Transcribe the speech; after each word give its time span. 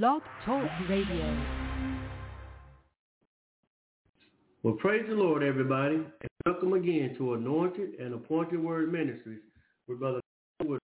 Blog 0.00 0.22
Talk 0.46 0.70
Radio. 0.88 1.44
Well, 4.62 4.72
praise 4.80 5.04
the 5.06 5.14
Lord, 5.14 5.42
everybody, 5.42 5.96
and 5.96 6.30
welcome 6.46 6.72
again 6.72 7.14
to 7.18 7.34
Anointed 7.34 8.00
and 8.00 8.14
Appointed 8.14 8.58
Word 8.58 8.90
Ministries 8.90 9.42
with 9.86 10.00
Brother 10.00 10.20
Norman. 10.62 10.78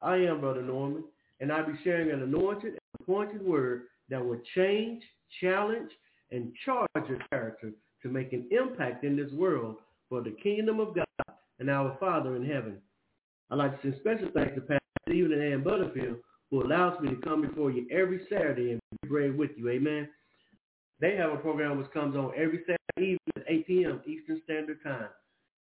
I 0.00 0.16
am 0.16 0.40
Brother 0.40 0.60
Norman, 0.60 1.04
and 1.38 1.52
I'll 1.52 1.64
be 1.64 1.78
sharing 1.84 2.10
an 2.10 2.20
anointed 2.20 2.72
and 2.72 2.80
appointed 3.00 3.46
word 3.46 3.82
that 4.10 4.26
will 4.26 4.40
change, 4.56 5.04
challenge, 5.40 5.92
and 6.32 6.52
charge 6.64 6.88
your 7.08 7.20
character 7.30 7.70
to 8.02 8.08
make 8.08 8.32
an 8.32 8.48
impact 8.50 9.04
in 9.04 9.14
this 9.14 9.30
world 9.30 9.76
for 10.08 10.20
the 10.20 10.34
kingdom 10.42 10.80
of 10.80 10.96
God 10.96 11.36
and 11.60 11.70
our 11.70 11.96
Father 12.00 12.34
in 12.34 12.44
heaven. 12.44 12.78
I'd 13.52 13.58
like 13.58 13.80
to 13.82 13.92
send 13.92 14.00
special 14.00 14.30
thanks 14.34 14.56
to 14.56 14.62
Pastor 14.62 14.80
Stephen 15.08 15.30
and 15.30 15.42
Ann 15.42 15.62
Butterfield, 15.62 16.16
who 16.52 16.62
allows 16.62 17.00
me 17.00 17.08
to 17.08 17.16
come 17.16 17.40
before 17.40 17.70
you 17.70 17.86
every 17.90 18.20
Saturday 18.28 18.72
and 18.72 18.80
be 19.00 19.08
pray 19.08 19.30
with 19.30 19.50
you. 19.56 19.70
Amen. 19.70 20.06
They 21.00 21.16
have 21.16 21.32
a 21.32 21.38
program 21.38 21.78
which 21.78 21.90
comes 21.92 22.14
on 22.14 22.30
every 22.36 22.60
Saturday 22.60 23.16
evening 23.16 23.18
at 23.36 23.44
8 23.48 23.66
p.m. 23.66 24.00
Eastern 24.06 24.42
Standard 24.44 24.82
Time. 24.84 25.08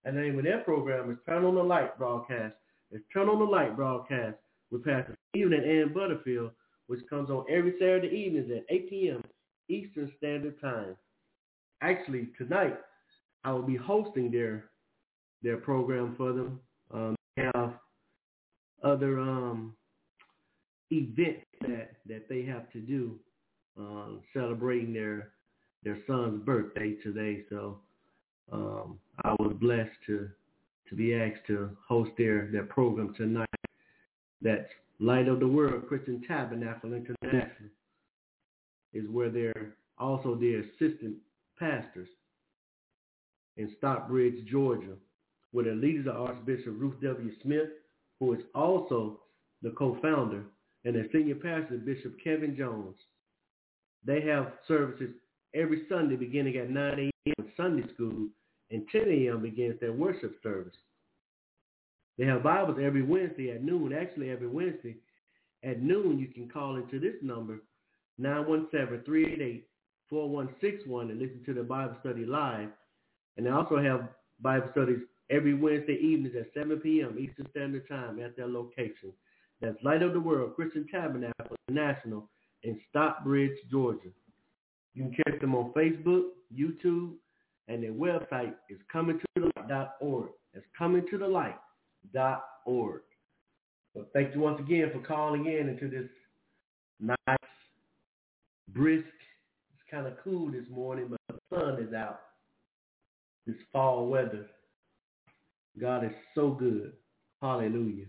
And 0.03 0.17
the 0.17 0.21
name 0.21 0.37
of 0.37 0.43
their 0.43 0.59
program 0.59 1.09
is 1.09 1.17
Turn 1.25 1.45
on 1.45 1.55
the 1.55 1.63
Light 1.63 1.97
broadcast. 1.97 2.55
It's 2.91 3.05
Turn 3.13 3.29
on 3.29 3.39
the 3.39 3.45
Light 3.45 3.77
broadcast 3.77 4.35
with 4.69 4.83
Pastor 4.83 5.17
Stephen 5.29 5.53
and 5.53 5.63
Ann 5.63 5.93
Butterfield, 5.93 6.51
which 6.87 6.99
comes 7.09 7.29
on 7.29 7.45
every 7.49 7.73
Saturday 7.79 8.13
evenings 8.13 8.51
at 8.51 8.65
8 8.69 8.89
p.m. 8.89 9.23
Eastern 9.69 10.11
Standard 10.17 10.59
Time. 10.59 10.97
Actually, 11.81 12.27
tonight 12.37 12.77
I 13.45 13.53
will 13.53 13.63
be 13.63 13.77
hosting 13.77 14.29
their 14.29 14.65
their 15.41 15.57
program 15.57 16.15
for 16.17 16.33
them. 16.33 16.59
Um, 16.93 17.15
they 17.37 17.43
have 17.55 17.73
other 18.83 19.19
um, 19.19 19.73
events 20.91 21.45
that 21.61 21.93
that 22.07 22.27
they 22.29 22.43
have 22.43 22.71
to 22.71 22.79
do, 22.79 23.19
um, 23.77 24.21
celebrating 24.33 24.93
their 24.93 25.29
their 25.83 25.99
son's 26.07 26.43
birthday 26.43 26.95
today. 27.03 27.43
So 27.49 27.79
um, 28.51 28.99
I 29.23 29.33
was 29.39 29.55
blessed 29.59 29.97
to 30.07 30.29
to 30.89 30.95
be 30.95 31.15
asked 31.15 31.47
to 31.47 31.75
host 31.87 32.11
their 32.17 32.49
their 32.51 32.65
program 32.65 33.13
tonight. 33.15 33.47
That's 34.41 34.67
Light 34.99 35.27
of 35.27 35.39
the 35.39 35.47
World 35.47 35.87
Christian 35.87 36.23
Tabernacle 36.27 36.93
International 36.93 37.69
is 38.93 39.07
where 39.09 39.29
they're 39.29 39.73
also 39.97 40.35
their 40.35 40.59
assistant 40.59 41.15
pastors 41.57 42.07
in 43.57 43.73
Stockbridge, 43.77 44.45
Georgia, 44.49 44.95
where 45.51 45.65
the 45.65 45.71
leaders 45.71 46.07
are 46.07 46.27
Archbishop 46.27 46.73
Ruth 46.77 46.95
W. 47.01 47.31
Smith, 47.41 47.69
who 48.19 48.33
is 48.33 48.41
also 48.53 49.19
the 49.61 49.71
co-founder, 49.71 50.43
and 50.85 50.95
the 50.95 51.07
senior 51.11 51.35
pastor, 51.35 51.77
Bishop 51.83 52.15
Kevin 52.23 52.55
Jones. 52.57 52.95
They 54.05 54.21
have 54.21 54.53
services 54.67 55.11
every 55.53 55.83
Sunday 55.89 56.15
beginning 56.15 56.57
at 56.57 56.69
9 56.69 57.11
a.m. 57.27 57.51
Sunday 57.55 57.83
school, 57.93 58.27
and 58.71 58.87
10 58.91 59.01
a.m. 59.07 59.41
begins 59.41 59.79
their 59.79 59.93
worship 59.93 60.35
service. 60.41 60.75
They 62.17 62.25
have 62.25 62.43
Bibles 62.43 62.79
every 62.81 63.03
Wednesday 63.03 63.51
at 63.51 63.63
noon. 63.63 63.93
Actually, 63.93 64.31
every 64.31 64.47
Wednesday 64.47 64.97
at 65.63 65.81
noon, 65.81 66.19
you 66.19 66.27
can 66.27 66.49
call 66.49 66.75
into 66.77 66.99
this 66.99 67.15
number, 67.21 67.59
917-388-4161, 68.19 69.61
and 70.11 71.19
listen 71.19 71.43
to 71.45 71.53
the 71.53 71.63
Bible 71.63 71.95
study 71.99 72.25
live. 72.25 72.69
And 73.37 73.45
they 73.45 73.51
also 73.51 73.77
have 73.77 74.09
Bible 74.41 74.69
studies 74.71 74.99
every 75.29 75.53
Wednesday 75.53 75.97
evenings 76.01 76.35
at 76.39 76.51
7 76.53 76.79
p.m. 76.79 77.17
Eastern 77.19 77.47
Standard 77.51 77.87
Time 77.87 78.19
at 78.19 78.35
their 78.35 78.47
location. 78.47 79.13
That's 79.61 79.77
Light 79.83 80.01
of 80.01 80.13
the 80.13 80.19
World 80.19 80.55
Christian 80.55 80.87
Tabernacle 80.91 81.55
National 81.69 82.27
in 82.63 82.79
Stockbridge, 82.89 83.55
Georgia. 83.69 84.09
You 84.93 85.03
can 85.03 85.15
catch 85.25 85.39
them 85.39 85.55
on 85.55 85.71
Facebook, 85.73 86.29
YouTube, 86.53 87.13
and 87.67 87.83
their 87.83 87.93
website 87.93 88.53
is 88.69 88.79
comingtothelight.org. 88.93 90.29
It's 90.53 90.65
comingtothelight.org. 90.79 93.01
So 93.93 94.05
thank 94.13 94.33
you 94.33 94.39
once 94.41 94.59
again 94.59 94.89
for 94.91 94.99
calling 94.99 95.45
in 95.45 95.69
into 95.69 95.87
this 95.89 96.09
nice, 96.99 97.37
brisk, 98.69 99.05
it's 99.73 99.83
kind 99.89 100.07
of 100.07 100.13
cool 100.23 100.51
this 100.51 100.67
morning, 100.69 101.07
but 101.09 101.19
the 101.27 101.39
sun 101.53 101.77
is 101.85 101.93
out. 101.93 102.21
This 103.45 103.57
fall 103.71 104.07
weather. 104.07 104.47
God 105.79 106.03
is 106.05 106.11
so 106.35 106.51
good. 106.51 106.93
Hallelujah. 107.41 108.05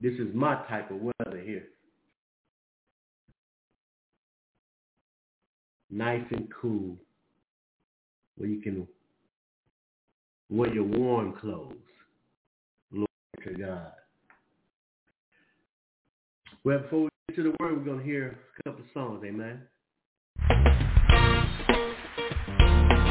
This 0.00 0.14
is 0.14 0.34
my 0.34 0.54
type 0.66 0.90
of 0.90 0.96
weather 0.96 1.40
here. 1.44 1.64
Nice 5.90 6.24
and 6.30 6.48
cool. 6.60 6.96
Where 8.36 8.48
you 8.48 8.62
can 8.62 8.86
wear 10.48 10.72
your 10.72 10.84
warm 10.84 11.34
clothes. 11.38 11.74
Glory 12.92 13.06
to 13.44 13.52
God. 13.54 13.92
Well, 16.64 16.78
before 16.78 17.02
we 17.02 17.08
get 17.28 17.36
to 17.36 17.42
the 17.42 17.54
word, 17.60 17.76
we're 17.76 17.84
going 17.84 17.98
to 17.98 18.04
hear 18.04 18.38
a 18.58 18.62
couple 18.62 18.84
songs. 18.94 19.22
Amen. 19.24 19.62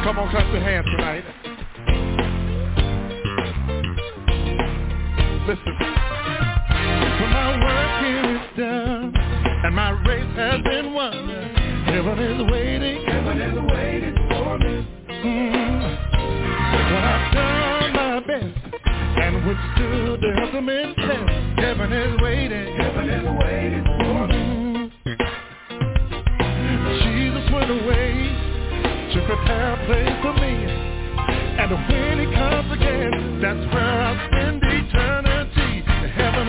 Come 0.03 0.17
on, 0.17 0.31
clap 0.31 0.51
your 0.51 0.61
hands 0.61 0.87
tonight. 0.95 1.23
Listen. 5.47 6.08
When 7.19 7.29
my 7.31 7.51
work 7.65 7.91
here 8.01 8.35
is 8.35 8.57
done 8.57 9.13
and 9.65 9.75
my 9.75 9.91
race 10.07 10.35
has 10.37 10.61
been 10.63 10.93
won, 10.93 11.29
heaven 11.85 12.19
is 12.19 12.51
waiting. 12.51 13.05
Heaven 13.05 13.41
is 13.41 13.57
waiting 13.73 14.15
for 14.29 14.57
me. 14.57 14.87
Mm. 15.09 15.99
When 16.89 17.03
I've 17.03 17.33
done 17.33 17.93
my 17.93 18.19
best 18.21 18.55
and 19.19 19.35
withstood 19.45 20.21
the 20.21 20.31
ultimate 20.43 20.95
test, 20.95 21.59
heaven 21.59 21.91
is 21.91 22.21
waiting. 22.21 22.75
Heaven 22.77 23.09
is 23.09 23.25
waiting 23.43 23.83
for 23.83 24.27
me. 24.27 24.39
Jesus 27.03 27.51
went 27.51 27.69
away 27.69 28.13
to 29.13 29.25
prepare 29.27 29.73
a 29.73 29.85
place 29.87 30.15
for 30.23 30.33
me. 30.39 30.55
And 31.59 31.71
when 31.71 32.19
he 32.19 32.25
comes 32.33 32.71
again, 32.71 33.41
that's 33.41 33.73
where 33.73 33.83
I'll 33.83 34.27
spend 34.27 34.63
eternity. 34.63 35.83
Heaven 36.15 36.47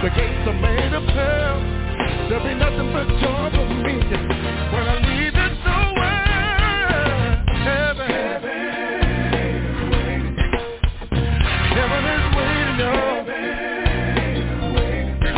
The 0.00 0.10
gates 0.10 0.46
are 0.46 0.52
made 0.52 0.94
of 0.94 1.04
pearl. 1.08 1.77
There'll 2.28 2.44
be 2.44 2.54
nothing 2.54 2.92
but 2.92 3.08
joy 3.22 3.50
for 3.54 3.66
me 3.84 3.94
when 4.72 4.84
I 4.88 4.96
leave 5.08 5.34
this 5.34 5.58
world. 5.66 5.98
Heaven, 7.64 8.10
heaven 11.60 12.04
is 12.14 12.24
waiting. 12.36 12.80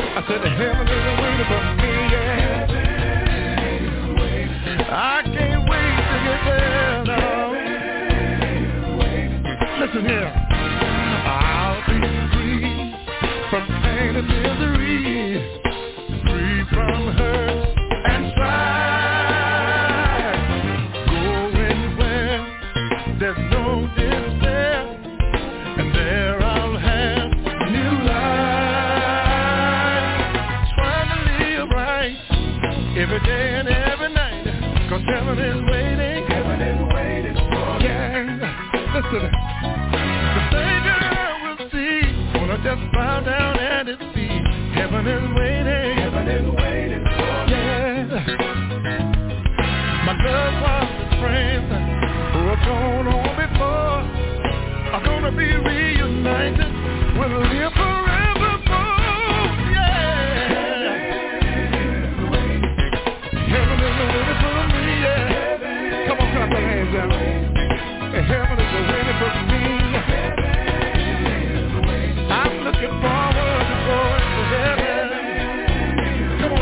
I 0.00 0.24
said 0.28 0.40
the 0.42 0.50
heaven 0.50 0.86
is 0.88 1.06
waiting 1.20 1.48
for 1.48 1.62
me, 1.80 1.92
yeah. 2.12 2.90
I 4.90 5.22
can't 5.24 5.62
wait 5.70 5.96
to 6.10 6.16
get 6.26 6.40
there. 6.46 7.04
Listen 9.80 10.04
here. 10.06 10.32
I'll 11.26 11.80
be 11.86 11.98
free 12.32 12.94
from 13.50 13.64
pain 13.82 14.16
and 14.16 14.28
Heaven 35.30 35.46
is 35.46 35.62
waiting. 35.70 36.26
Heaven 36.26 36.60
is 36.60 36.80
waiting 36.92 37.34
for 37.38 37.78
me. 37.78 37.86
Yeah. 37.86 38.90
Listen. 38.98 39.30
The 39.30 40.42
Savior 40.50 40.98
I 41.06 41.38
will 41.46 41.70
see. 41.70 42.02
Wanna 42.34 42.58
just 42.66 42.82
bow 42.92 43.20
down 43.20 43.54
at 43.60 43.86
His 43.86 44.02
feet. 44.10 44.42
Heaven 44.74 45.06
is 45.06 45.22
waiting. 45.38 46.02
Heaven 46.02 46.26
is 46.26 46.50
waiting 46.50 47.04
for 47.14 47.46
me. 47.46 47.62
My 50.02 50.18
loved 50.18 50.58
ones 50.66 50.98
and 50.98 51.14
friends 51.22 51.70
who 52.34 52.40
have 52.50 52.62
gone 52.66 53.06
on 53.06 53.30
before 53.38 54.02
are 54.98 55.04
gonna 55.04 55.30
be 55.30 55.46
reunited 55.46 56.74
with 57.14 57.30
a 57.30 57.42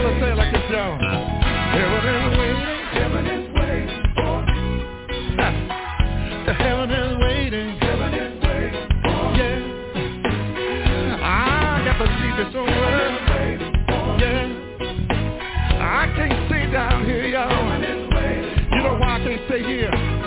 let's 0.08 0.20
say 0.20 0.30
it 0.30 0.36
like 0.36 0.52
this, 0.52 0.62
y'all. 0.70 0.98
Heaven 0.98 2.04
is 2.16 2.38
waiting. 2.38 2.80
Heaven 2.96 3.26
is 3.26 3.44
waiting 3.54 4.02
for 4.16 4.40
me. 4.46 4.64
The 6.46 6.54
heaven 6.54 6.90
is 6.90 7.18
waiting. 7.20 7.76
Heaven 7.78 8.14
is 8.14 8.42
waiting 8.42 8.88
for 9.02 9.32
me. 9.32 9.38
Yeah. 9.38 11.20
I 11.22 11.84
got 11.84 11.98
to 11.98 12.06
see 12.08 12.32
this 12.42 12.54
world. 12.54 12.68
Yeah. 14.20 14.48
I 15.80 16.12
can't 16.16 16.48
stay 16.48 16.64
down 16.72 17.04
here, 17.04 17.26
y'all. 17.26 17.80
You 18.72 18.82
know 18.82 18.96
why 18.98 19.16
I 19.16 19.24
can't 19.24 19.42
stay 19.46 19.62
here? 19.62 20.17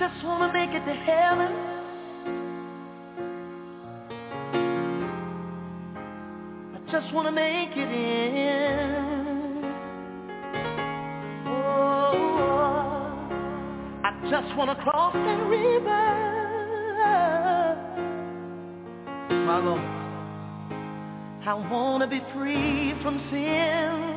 Just 0.00 0.24
wanna 0.24 0.50
make 0.50 0.70
it 0.70 0.82
to 0.86 0.94
heaven. 0.94 1.52
I 6.74 6.78
just 6.90 7.12
wanna 7.12 7.30
make 7.30 7.76
it 7.76 7.92
in. 7.92 9.62
Oh, 11.48 12.12
I 14.02 14.10
just 14.30 14.56
wanna 14.56 14.74
cross 14.76 15.12
that 15.12 15.46
river. 15.46 16.16
My 19.44 19.58
Lord, 19.58 19.82
I 21.46 21.52
wanna 21.70 22.06
be 22.06 22.22
free 22.32 22.94
from 23.02 23.20
sin. 23.30 24.09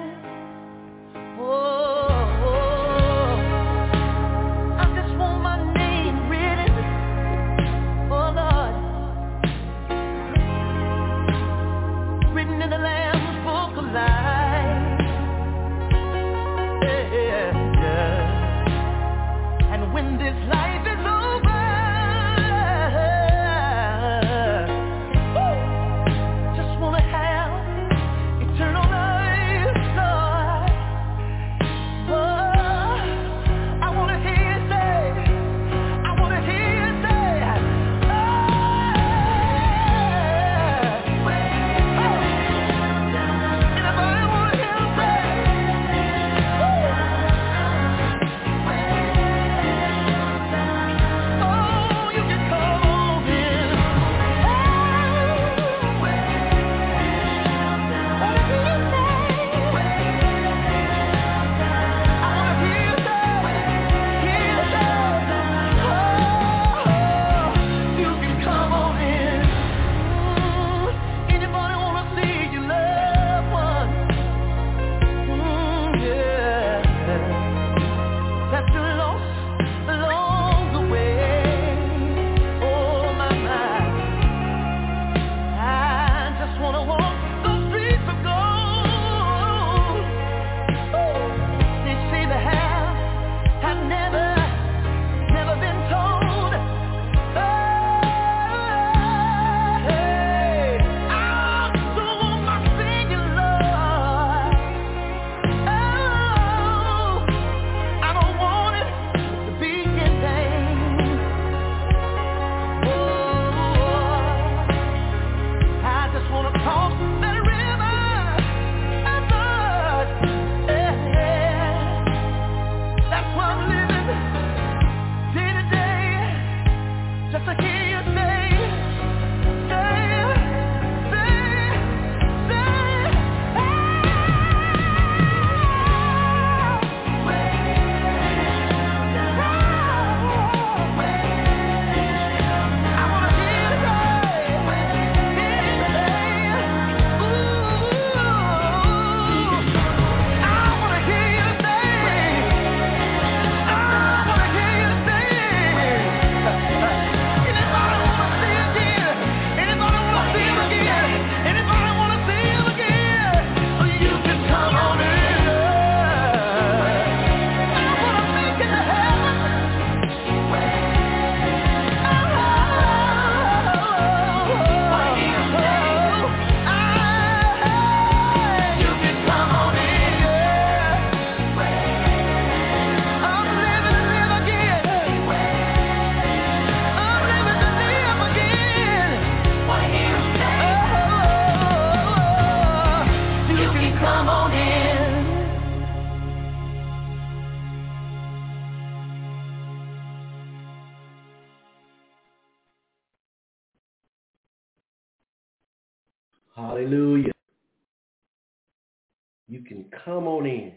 You 209.53 209.61
can 209.61 209.85
come 210.03 210.25
on 210.25 210.47
in. 210.47 210.73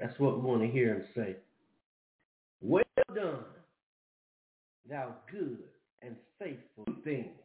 That's 0.00 0.18
what 0.18 0.36
we 0.36 0.48
want 0.48 0.62
to 0.62 0.66
hear 0.66 0.94
him 0.94 1.04
say. 1.14 1.36
Well 2.62 2.84
done, 3.14 3.40
thou 4.88 5.14
good 5.30 5.58
and 6.00 6.16
faithful 6.38 6.86
things. 7.04 7.36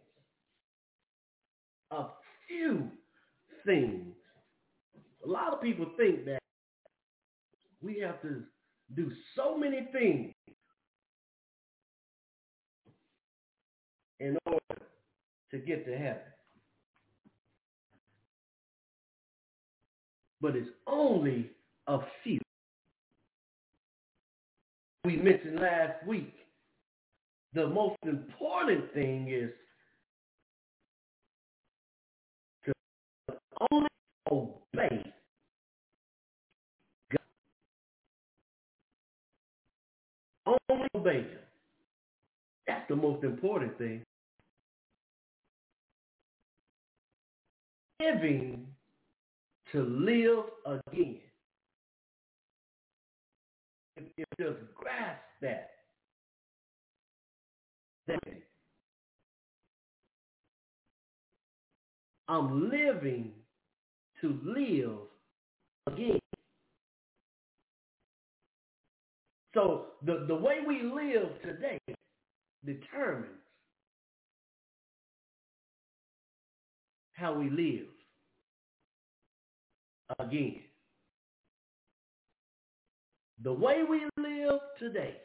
A 1.92 2.06
few 2.48 2.92
things. 3.66 4.16
A 5.26 5.28
lot 5.28 5.52
of 5.52 5.62
people 5.62 5.88
think 5.98 6.24
that 6.28 6.40
we 7.82 8.00
have 8.00 8.22
to 8.22 8.42
do 8.96 9.12
so 9.36 9.58
many 9.58 9.90
things 9.92 10.32
in 14.22 14.38
order 14.46 14.82
to 15.52 15.58
get 15.58 15.86
to 15.86 15.98
heaven. 15.98 16.22
But 20.44 20.58
it's 20.58 20.70
only 20.88 21.50
a 21.88 22.00
few. 22.22 22.42
We 25.06 25.16
mentioned 25.16 25.62
last 25.62 26.06
week, 26.06 26.34
the 27.54 27.70
most 27.70 27.96
important 28.04 28.94
thing 28.94 29.30
is 29.30 29.52
to 32.66 32.74
only 33.72 33.88
obey 34.30 35.14
God. 37.10 37.20
Only 40.70 40.88
obey 40.94 41.20
Him. 41.20 41.40
That's 42.68 42.86
the 42.90 42.98
most 42.98 43.24
important 43.24 43.78
thing. 43.78 44.04
Living 48.02 48.68
to 49.74 49.82
live 49.82 50.46
again. 50.88 51.18
If 53.98 54.04
you 54.18 54.26
just 54.40 54.60
grasp 54.76 55.22
that, 55.42 55.72
then 58.08 58.20
I'm 62.28 62.70
living 62.70 63.32
to 64.22 64.40
live 64.44 65.00
again. 65.88 66.20
So 69.56 69.88
the, 70.06 70.26
the 70.28 70.36
way 70.36 70.58
we 70.68 70.84
live 70.84 71.30
today 71.44 71.80
determines 72.66 73.34
how 77.14 77.34
we 77.34 77.50
live 77.50 77.88
again. 80.20 80.62
The 83.44 83.54
way 83.54 83.84
we 83.90 84.08
live 84.18 84.60
today 84.80 85.18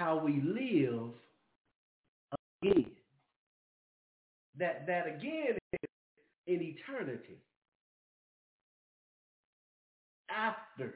how 0.00 0.16
we 0.24 0.40
live 0.40 1.12
again. 2.62 2.86
That 4.58 4.86
that 4.86 5.06
again 5.06 5.58
is 5.74 5.90
in 6.46 6.62
eternity. 6.62 7.36
After 10.30 10.94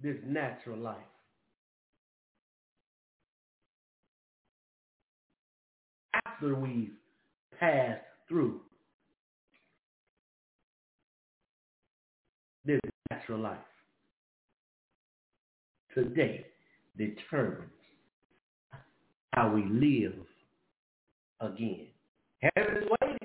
this 0.00 0.16
natural 0.24 0.78
life. 0.78 0.96
After 6.26 6.54
we've 6.54 6.92
passed 7.58 8.00
through 8.28 8.60
natural 13.14 13.40
life. 13.40 13.58
Today 15.94 16.46
determines 16.96 17.70
how 19.32 19.52
we 19.52 19.62
live 19.64 20.14
again. 21.40 21.86
Heaven 22.40 22.76
is 22.76 22.88
waiting. 23.00 23.18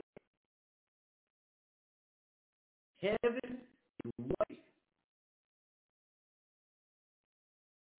Heaven 3.01 3.39
is 4.05 4.11
waiting. 4.17 4.63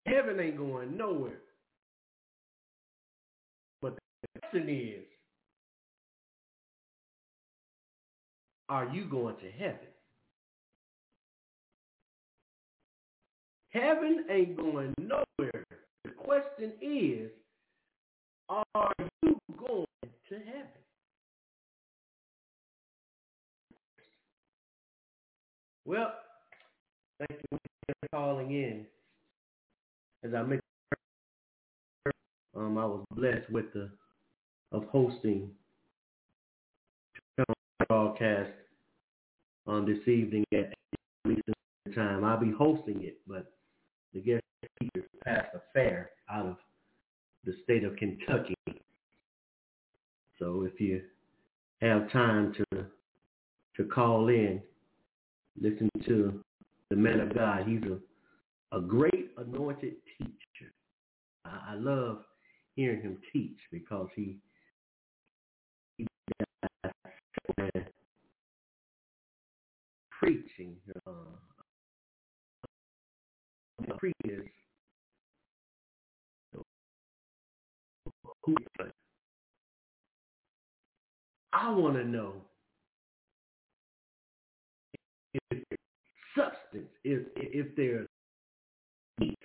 Heaven 0.06 0.40
ain't 0.40 0.56
going 0.56 0.96
nowhere. 0.96 1.40
But 3.82 3.94
the 3.94 4.40
question 4.40 4.68
is, 4.68 5.04
are 8.68 8.88
you 8.92 9.04
going 9.06 9.36
to 9.36 9.50
heaven? 9.50 9.78
Heaven 13.70 14.24
ain't 14.28 14.56
going 14.56 14.94
nowhere. 14.98 15.64
The 16.04 16.10
question 16.16 16.72
is, 16.82 17.30
are 18.48 18.92
you 19.22 19.38
going 19.56 19.86
to 20.28 20.34
heaven? 20.34 20.66
Well, 25.84 26.14
thank 27.18 27.40
you 27.50 27.58
for 27.86 28.08
calling 28.12 28.52
in. 28.52 28.86
As 30.24 30.34
I 30.34 30.42
mentioned, 30.42 30.60
um, 32.56 32.76
I 32.76 32.84
was 32.84 33.04
blessed 33.12 33.50
with 33.50 33.72
the 33.72 33.88
of 34.72 34.84
hosting 34.84 35.50
broadcast 37.88 38.50
on 39.66 39.84
this 39.86 40.06
evening 40.06 40.44
at 40.52 40.72
Eastern 41.26 41.54
time. 41.94 42.24
I'll 42.24 42.38
be 42.38 42.52
hosting 42.52 43.02
it, 43.02 43.18
but 43.26 43.52
the 44.14 44.20
guest 44.20 44.42
speaker 44.76 45.06
passed 45.24 45.54
a 45.54 45.60
fair 45.72 46.10
out 46.30 46.46
of 46.46 46.56
the 47.44 47.54
state 47.64 47.84
of 47.84 47.96
Kentucky. 47.96 48.54
So 50.38 50.66
if 50.70 50.80
you 50.80 51.02
have 51.80 52.10
time 52.12 52.54
to 52.54 52.86
to 53.76 53.84
call 53.84 54.28
in, 54.28 54.60
listen 55.60 55.88
to 56.06 56.42
the 56.90 56.96
man 56.96 57.20
of 57.20 57.34
God. 57.34 57.66
He's 57.66 57.82
a, 57.84 58.76
a 58.76 58.80
great 58.80 59.30
anointed 59.38 59.94
teacher. 60.18 60.72
I, 61.44 61.70
I 61.70 61.74
love 61.74 62.18
hearing 62.74 63.00
him 63.00 63.18
teach 63.32 63.58
because 63.70 64.08
he, 64.14 64.36
he 65.96 66.06
preaching 70.10 70.76
uh, 71.06 71.10
preachers 73.98 74.48
who 78.44 78.54
I 81.52 81.70
want 81.70 81.96
to 81.96 82.04
know 82.04 82.34
if 85.50 85.58
substance, 86.36 86.88
if 87.04 87.22
if 87.36 87.74
there's 87.76 88.08
meat, 89.18 89.38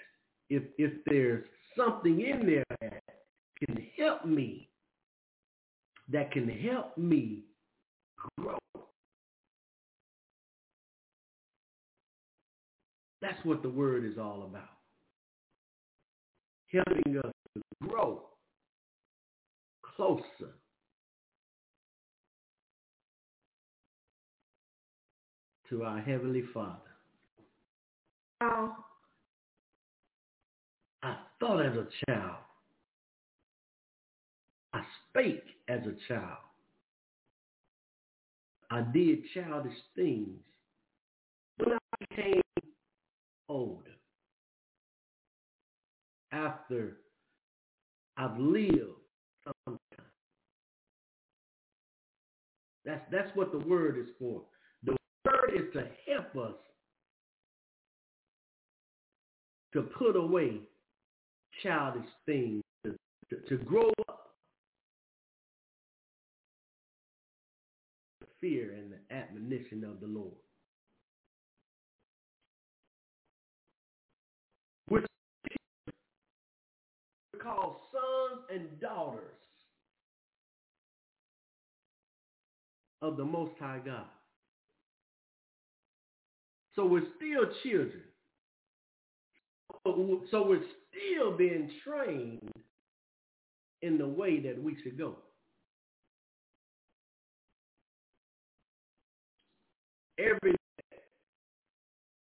if 0.50 0.64
if 0.78 0.92
there's 1.06 1.46
something 1.76 2.22
in 2.22 2.46
there 2.46 2.64
that 2.82 3.02
can 3.60 3.88
help 3.98 4.26
me, 4.26 4.70
that 6.12 6.32
can 6.32 6.48
help 6.48 6.98
me 6.98 7.44
grow. 8.38 8.58
That's 13.26 13.44
what 13.44 13.64
the 13.64 13.70
word 13.70 14.06
is 14.06 14.20
all 14.20 14.44
about. 14.44 14.70
Helping 16.72 17.18
us 17.18 17.32
to 17.56 17.62
grow 17.82 18.22
closer 19.82 20.54
to 25.70 25.84
our 25.84 26.00
Heavenly 26.02 26.44
Father. 26.54 26.78
Now, 28.42 28.86
I 31.02 31.16
thought 31.40 31.66
as 31.66 31.74
a 31.74 31.88
child. 32.06 32.36
I 34.74 34.82
spake 35.10 35.46
as 35.68 35.80
a 35.82 35.96
child. 36.08 36.38
I 38.70 38.82
did 38.94 39.20
childish 39.34 39.74
things. 39.96 40.38
When 41.58 41.74
I 41.74 42.06
became 42.08 42.42
old. 43.50 43.84
After 46.32 46.98
I've 48.18 48.38
lived. 48.38 49.00
That's, 52.86 53.02
that's 53.12 53.36
what 53.36 53.52
the 53.52 53.60
word 53.60 53.98
is 53.98 54.10
for. 54.20 54.42
The 54.84 54.96
word 55.26 55.52
is 55.56 55.74
to 55.74 55.88
help 56.12 56.36
us 56.36 56.56
to 59.74 59.82
put 59.82 60.16
away 60.16 60.60
childish 61.64 62.08
things, 62.26 62.62
to, 62.86 62.96
to, 63.30 63.38
to 63.50 63.64
grow 63.64 63.92
up. 64.08 64.30
The 68.22 68.28
fear 68.40 68.74
and 68.74 68.92
the 68.92 69.16
admonition 69.16 69.84
of 69.84 70.00
the 70.00 70.08
Lord. 70.08 70.45
Called 77.46 77.76
sons 77.92 78.42
and 78.52 78.80
daughters 78.82 79.22
of 83.02 83.18
the 83.18 83.24
Most 83.24 83.54
High 83.60 83.82
God. 83.86 84.06
So 86.76 86.86
we're 86.86 87.04
still 87.18 87.46
children. 87.64 88.02
So 90.32 90.46
we're 90.48 90.64
still 90.90 91.38
being 91.38 91.70
trained 91.88 92.50
in 93.82 93.98
the 94.00 94.08
way 94.08 94.40
that 94.40 94.62
we 94.62 94.76
should 94.82 94.98
go. 94.98 95.16
Every 100.18 100.54
day 100.54 100.98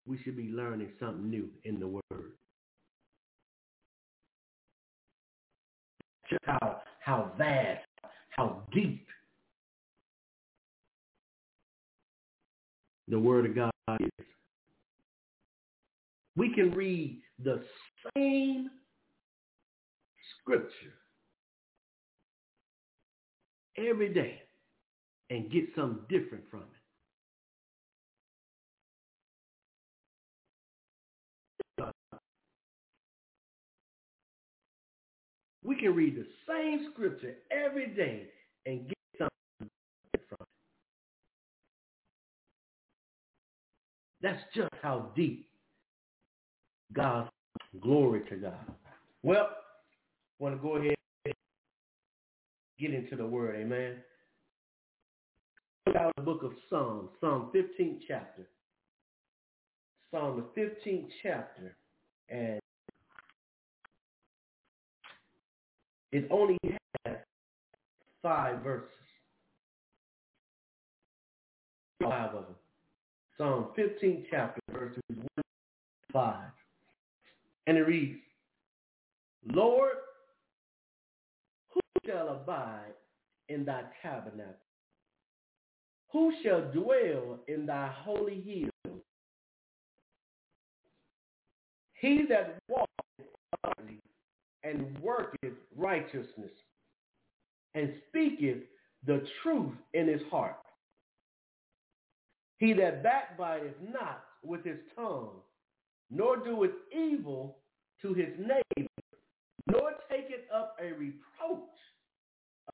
we 0.06 0.18
should 0.22 0.36
be 0.36 0.50
learning 0.50 0.90
something 1.00 1.28
new 1.28 1.48
in 1.64 1.80
the 1.80 1.88
Word. 1.88 2.02
Just 6.30 6.44
how, 6.44 6.80
how 7.00 7.32
vast, 7.36 7.84
how 8.30 8.62
deep 8.72 9.06
the 13.08 13.18
Word 13.18 13.46
of 13.46 13.54
God 13.56 13.70
is. 14.00 14.26
We 16.36 16.54
can 16.54 16.70
read 16.70 17.20
the 17.42 17.62
same 18.16 18.70
scripture 20.40 20.94
every 23.76 24.14
day 24.14 24.40
and 25.30 25.50
get 25.50 25.64
something 25.74 26.04
different 26.08 26.44
from 26.50 26.60
it. 26.60 26.79
We 35.70 35.76
can 35.76 35.94
read 35.94 36.16
the 36.16 36.26
same 36.48 36.90
scripture 36.92 37.36
every 37.52 37.86
day 37.94 38.24
and 38.66 38.88
get 38.88 38.98
something 39.16 39.70
from 40.28 40.38
it. 40.40 40.48
That's 44.20 44.42
just 44.52 44.70
how 44.82 45.12
deep 45.14 45.48
God's 46.92 47.30
glory 47.80 48.22
to 48.30 48.34
God. 48.34 48.74
Well, 49.22 49.48
I 49.48 50.42
want 50.42 50.56
to 50.56 50.60
go 50.60 50.74
ahead 50.74 50.96
and 51.26 51.34
get 52.80 52.92
into 52.92 53.14
the 53.14 53.26
word, 53.26 53.54
amen. 53.54 53.98
Out 55.96 56.12
the 56.16 56.22
book 56.22 56.42
of 56.42 56.50
Psalms, 56.68 57.10
Psalm 57.20 57.52
15th 57.54 58.00
chapter. 58.08 58.48
Psalm 60.10 60.44
the 60.56 60.60
15th 60.60 61.06
chapter. 61.22 61.76
And 62.28 62.59
it 66.12 66.26
only 66.30 66.58
has 67.04 67.16
five 68.22 68.62
verses. 68.62 68.88
Five 72.02 72.34
of 72.34 72.44
them. 72.44 72.54
Psalm 73.36 73.68
15 73.76 74.26
chapter, 74.30 74.60
verses 74.72 75.02
1 75.08 75.18
to 75.36 75.42
5. 76.12 76.36
And 77.66 77.76
it 77.76 77.82
reads, 77.82 78.18
Lord, 79.52 79.92
who 81.72 81.80
shall 82.06 82.28
abide 82.28 82.94
in 83.48 83.64
thy 83.64 83.82
tabernacle? 84.02 84.54
Who 86.12 86.32
shall 86.42 86.62
dwell 86.72 87.38
in 87.48 87.66
thy 87.66 87.88
holy 87.88 88.40
hill? 88.40 88.96
He 91.94 92.24
that 92.28 92.58
walketh 92.68 92.88
uprightly 93.64 93.98
and 94.62 94.98
worketh 95.00 95.54
righteousness 95.76 96.50
and 97.74 97.92
speaketh 98.08 98.58
the 99.06 99.24
truth 99.42 99.74
in 99.94 100.08
his 100.08 100.22
heart. 100.30 100.56
He 102.58 102.72
that 102.74 103.02
backbiteth 103.02 103.74
not 103.92 104.24
with 104.44 104.64
his 104.64 104.78
tongue, 104.94 105.40
nor 106.10 106.36
doeth 106.36 106.72
evil 106.92 107.58
to 108.02 108.12
his 108.12 108.28
neighbor, 108.38 108.88
nor 109.70 109.92
taketh 110.10 110.44
up 110.54 110.76
a 110.80 110.92
reproach 110.92 111.60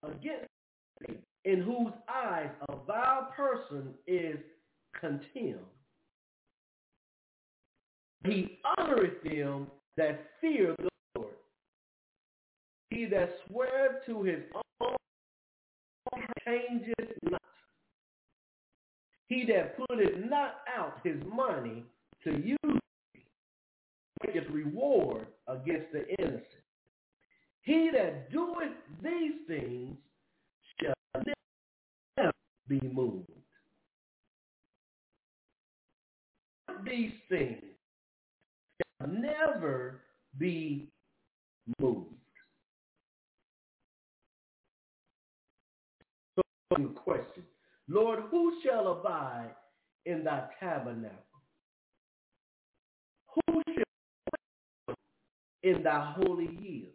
against 0.03 0.49
him, 1.07 1.16
in 1.44 1.61
whose 1.62 1.92
eyes 2.09 2.51
a 2.68 2.77
vile 2.87 3.29
person 3.37 3.94
is 4.07 4.38
contemned. 4.99 5.61
He 8.25 8.59
honoreth 8.79 9.22
them 9.22 9.68
that 9.96 10.20
fear 10.40 10.75
the. 10.79 10.88
He 12.90 13.07
that 13.07 13.31
sweareth 13.46 14.07
to 14.07 14.22
his 14.22 14.40
own 14.55 16.22
changeth 16.44 17.12
not. 17.22 17.42
He 19.29 19.44
that 19.46 19.77
putteth 19.77 20.18
not 20.31 20.61
out 20.77 21.01
his 21.03 21.16
money 21.35 21.85
to 22.25 22.31
use 22.40 22.81
taketh 24.25 24.49
reward 24.51 25.27
against 25.49 25.92
the 25.92 26.07
innocent. 26.18 26.44
He 27.62 27.90
that 27.92 28.31
doeth 28.33 28.72
these 29.03 29.33
things 29.49 29.96
shall 30.81 30.94
never 32.16 32.33
be 32.68 32.81
moved. 32.92 33.29
These 36.85 37.12
things 37.29 37.62
shall 39.01 39.09
never 39.09 40.03
be 40.38 40.88
moved. 41.81 42.14
Question, 46.70 47.44
Lord, 47.88 48.20
who 48.31 48.55
shall 48.64 48.88
abide 48.88 49.55
in 50.05 50.24
thy 50.24 50.48
tabernacle? 50.61 51.16
Who 53.35 53.62
shall 53.74 54.94
in 55.62 55.83
thy 55.83 56.14
holy 56.16 56.46
hill? 56.46 56.90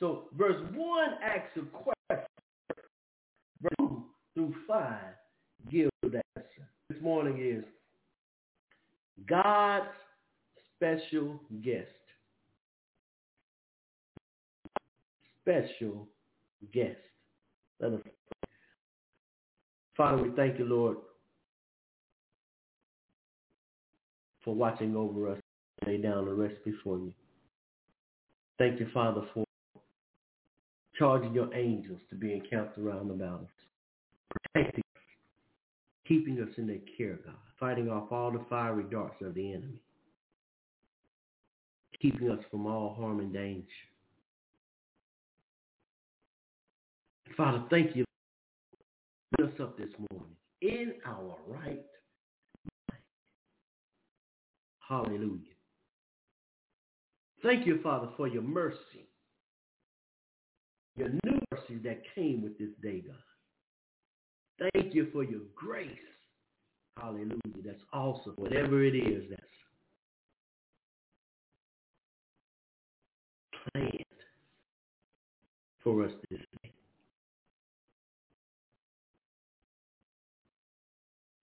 So 0.00 0.28
verse 0.36 0.60
1 0.74 1.08
asks 1.22 1.56
a 1.56 1.60
question. 1.60 2.26
Verse 3.60 3.72
2 3.78 4.04
through 4.34 4.54
5 4.66 4.98
give 5.70 5.90
the 6.02 6.20
answer. 6.36 6.68
This 6.88 7.00
morning 7.00 7.38
is 7.40 7.64
God's 9.28 9.86
special 10.76 11.40
guest. 11.62 11.86
Special 15.42 16.08
guest. 16.72 17.11
Let 17.82 17.94
us 17.94 18.00
Father, 19.96 20.22
we 20.22 20.30
thank 20.36 20.58
you, 20.58 20.64
Lord, 20.64 20.96
for 24.44 24.54
watching 24.54 24.96
over 24.96 25.28
us 25.28 25.40
lay 25.84 25.98
down 25.98 26.24
the 26.26 26.32
rest 26.32 26.54
before 26.64 26.98
you. 26.98 27.12
Thank 28.58 28.78
you, 28.78 28.86
Father, 28.94 29.22
for 29.34 29.44
charging 30.96 31.34
your 31.34 31.52
angels 31.54 32.00
to 32.10 32.16
be 32.16 32.32
encamped 32.32 32.78
around 32.78 33.10
about 33.10 33.40
us, 33.40 34.36
protecting 34.54 34.84
us, 34.96 35.02
keeping 36.06 36.40
us 36.40 36.48
in 36.56 36.68
their 36.68 36.78
care, 36.96 37.18
God, 37.24 37.34
fighting 37.58 37.90
off 37.90 38.12
all 38.12 38.30
the 38.30 38.44
fiery 38.48 38.84
darts 38.90 39.16
of 39.22 39.34
the 39.34 39.52
enemy, 39.52 39.82
keeping 42.00 42.30
us 42.30 42.40
from 42.50 42.66
all 42.66 42.94
harm 42.94 43.18
and 43.18 43.32
danger. 43.32 43.66
Father, 47.36 47.64
thank 47.70 47.96
you 47.96 48.04
for 49.36 49.44
us 49.44 49.52
up 49.60 49.78
this 49.78 49.90
morning 50.10 50.36
in 50.60 50.94
our 51.06 51.36
right 51.46 51.84
mind. 52.90 53.02
Hallelujah. 54.88 55.38
Thank 57.42 57.66
you, 57.66 57.80
Father, 57.82 58.08
for 58.16 58.28
your 58.28 58.42
mercy, 58.42 59.08
your 60.96 61.08
new 61.24 61.40
mercy 61.50 61.78
that 61.82 62.02
came 62.14 62.42
with 62.42 62.58
this 62.58 62.68
day, 62.82 63.02
God. 63.06 64.70
Thank 64.74 64.94
you 64.94 65.08
for 65.12 65.24
your 65.24 65.40
grace. 65.54 65.88
Hallelujah. 67.00 67.62
That's 67.64 67.82
awesome. 67.92 68.34
Whatever 68.36 68.84
it 68.84 68.94
is 68.94 69.24
that's 69.30 69.42
planned 73.72 74.04
for 75.82 76.04
us 76.04 76.12
this 76.30 76.40
day. 76.62 76.71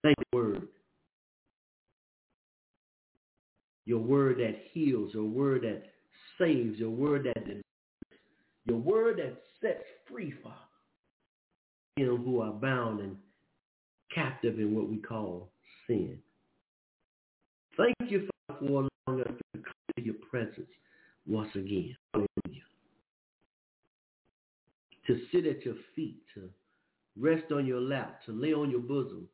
Thank 0.02 0.16
you, 0.18 0.38
word. 0.38 0.68
Your 3.86 4.00
word 4.00 4.38
that 4.38 4.56
heals, 4.72 5.12
your 5.14 5.24
word 5.24 5.62
that 5.62 5.82
saves, 6.38 6.78
your 6.78 6.90
word 6.90 7.24
that 7.24 7.62
your 8.66 8.78
word 8.78 9.18
that 9.18 9.42
sets 9.60 9.84
free, 10.08 10.32
Father. 10.42 10.54
them 11.96 12.22
who 12.24 12.40
are 12.40 12.52
bound 12.52 13.00
and 13.00 13.16
captive 14.14 14.58
in 14.58 14.74
what 14.74 14.88
we 14.88 14.98
call 14.98 15.50
sin. 15.86 16.18
Thank 17.76 17.96
you, 18.10 18.28
Father, 18.48 18.66
for 18.66 18.88
allowing 19.08 19.22
us 19.22 19.32
to 19.54 19.62
come 19.62 19.72
to 19.96 20.04
your 20.04 20.14
presence 20.30 20.68
once 21.26 21.50
again. 21.54 21.96
Hallelujah. 22.12 22.62
To 25.06 25.20
sit 25.32 25.46
at 25.46 25.64
your 25.64 25.76
feet, 25.96 26.20
to 26.34 26.48
rest 27.18 27.50
on 27.52 27.66
your 27.66 27.80
lap, 27.80 28.20
to 28.26 28.32
lay 28.32 28.52
on 28.52 28.70
your 28.70 28.80
bosom, 28.80 29.26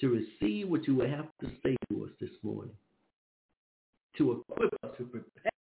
to 0.00 0.08
receive 0.08 0.68
what 0.68 0.86
you 0.86 0.96
will 0.96 1.08
have 1.08 1.28
to 1.40 1.48
say 1.62 1.76
to 1.88 2.04
us 2.04 2.10
this 2.20 2.30
morning, 2.42 2.74
to 4.18 4.42
equip 4.50 4.72
us, 4.82 4.90
to 4.98 5.04
prepare, 5.04 5.52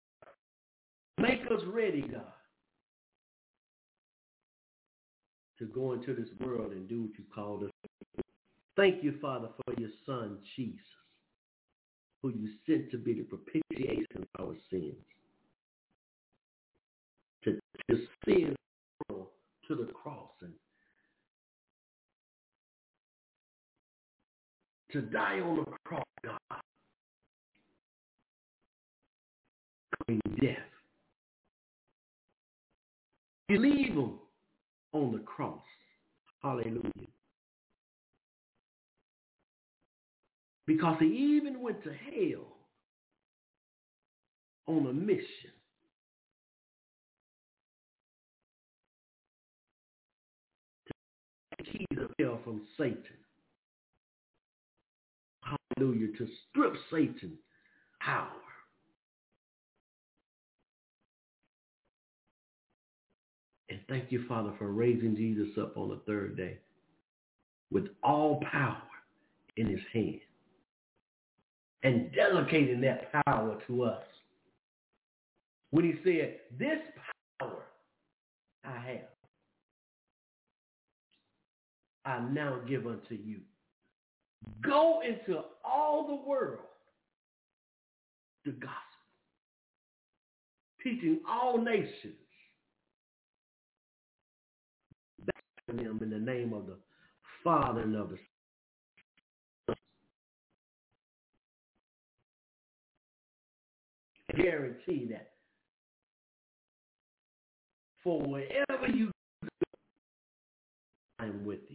make 1.20 1.42
us 1.52 1.62
ready, 1.68 2.02
God, 2.02 2.24
to 5.60 5.66
go 5.66 5.94
into 5.94 6.16
this 6.16 6.30
world 6.40 6.72
and 6.72 6.90
do 6.90 7.04
what 7.04 7.12
you 7.18 7.24
called 7.34 7.64
us. 7.64 7.72
Thank 8.76 9.04
you, 9.04 9.16
Father, 9.22 9.50
for 9.64 9.80
your 9.80 9.92
son, 10.06 10.40
Jesus, 10.56 10.80
who 12.22 12.30
you 12.30 12.50
sent 12.66 12.90
to 12.92 12.98
be 12.98 13.14
the 13.14 13.24
propitiation 13.24 14.26
of 14.38 14.48
our 14.48 14.56
sins. 14.72 14.96
To, 17.44 17.60
to 17.90 18.08
to 19.68 19.76
the 19.76 19.92
cross 19.94 20.32
and 20.42 20.52
to 24.92 25.02
die 25.02 25.40
on 25.40 25.58
the 25.58 25.66
cross, 25.86 26.04
God, 26.24 26.38
death. 30.42 30.58
You 33.50 33.60
leave 33.60 33.94
him 33.94 34.14
on 34.94 35.12
the 35.14 35.20
cross. 35.20 35.62
Hallelujah. 36.42 36.82
Because 40.68 40.98
he 41.00 41.06
even 41.06 41.62
went 41.62 41.84
to 41.84 41.90
hell 41.90 42.48
on 44.68 44.88
a 44.88 44.94
mission. 44.94 45.52
To 51.58 51.64
keys 51.64 52.00
of 52.00 52.12
hell 52.20 52.40
from 52.44 52.62
Satan. 52.78 53.21
Hallelujah. 55.82 56.08
To 56.18 56.28
strip 56.50 56.74
Satan 56.92 57.34
power. 58.00 58.28
And 63.70 63.80
thank 63.90 64.12
you, 64.12 64.26
Father, 64.28 64.52
for 64.60 64.72
raising 64.72 65.16
Jesus 65.16 65.58
up 65.60 65.78
on 65.78 65.90
the 65.90 66.02
third 66.06 66.38
day 66.38 66.58
with 67.72 67.86
all 68.04 68.42
power 68.52 68.82
in 69.58 69.68
his 69.68 69.80
hand 69.94 70.20
and 71.84 72.12
delegating 72.14 72.82
that 72.82 73.12
power 73.26 73.58
to 73.68 73.84
us. 73.84 74.04
When 75.72 75.86
he 75.86 75.94
said, 76.04 76.36
this 76.60 76.80
power 77.40 77.64
I 78.66 78.78
have, 78.78 79.08
I 82.06 82.20
now 82.30 82.60
give 82.68 82.86
unto 82.86 83.16
you. 83.16 83.40
Go 84.62 85.02
into 85.08 85.42
all 85.64 86.08
the 86.08 86.30
world, 86.30 86.60
the 88.46 88.52
gospel, 88.52 88.76
teaching 90.84 91.20
all 91.28 91.58
nations, 91.58 92.16
baptizing 95.68 95.86
them 95.86 96.00
in 96.02 96.10
the 96.10 96.20
name 96.20 96.54
of 96.54 96.68
the 96.68 96.78
Father 97.44 97.82
and 97.82 97.96
of 97.96 98.10
the 98.12 98.18
Son. 99.68 99.76
Guarantee 104.36 105.08
that 105.12 105.32
for 108.04 108.22
wherever 108.22 108.88
you 108.88 109.12
go, 109.44 109.50
I'm 111.20 111.46
with 111.46 111.60
you. 111.70 111.71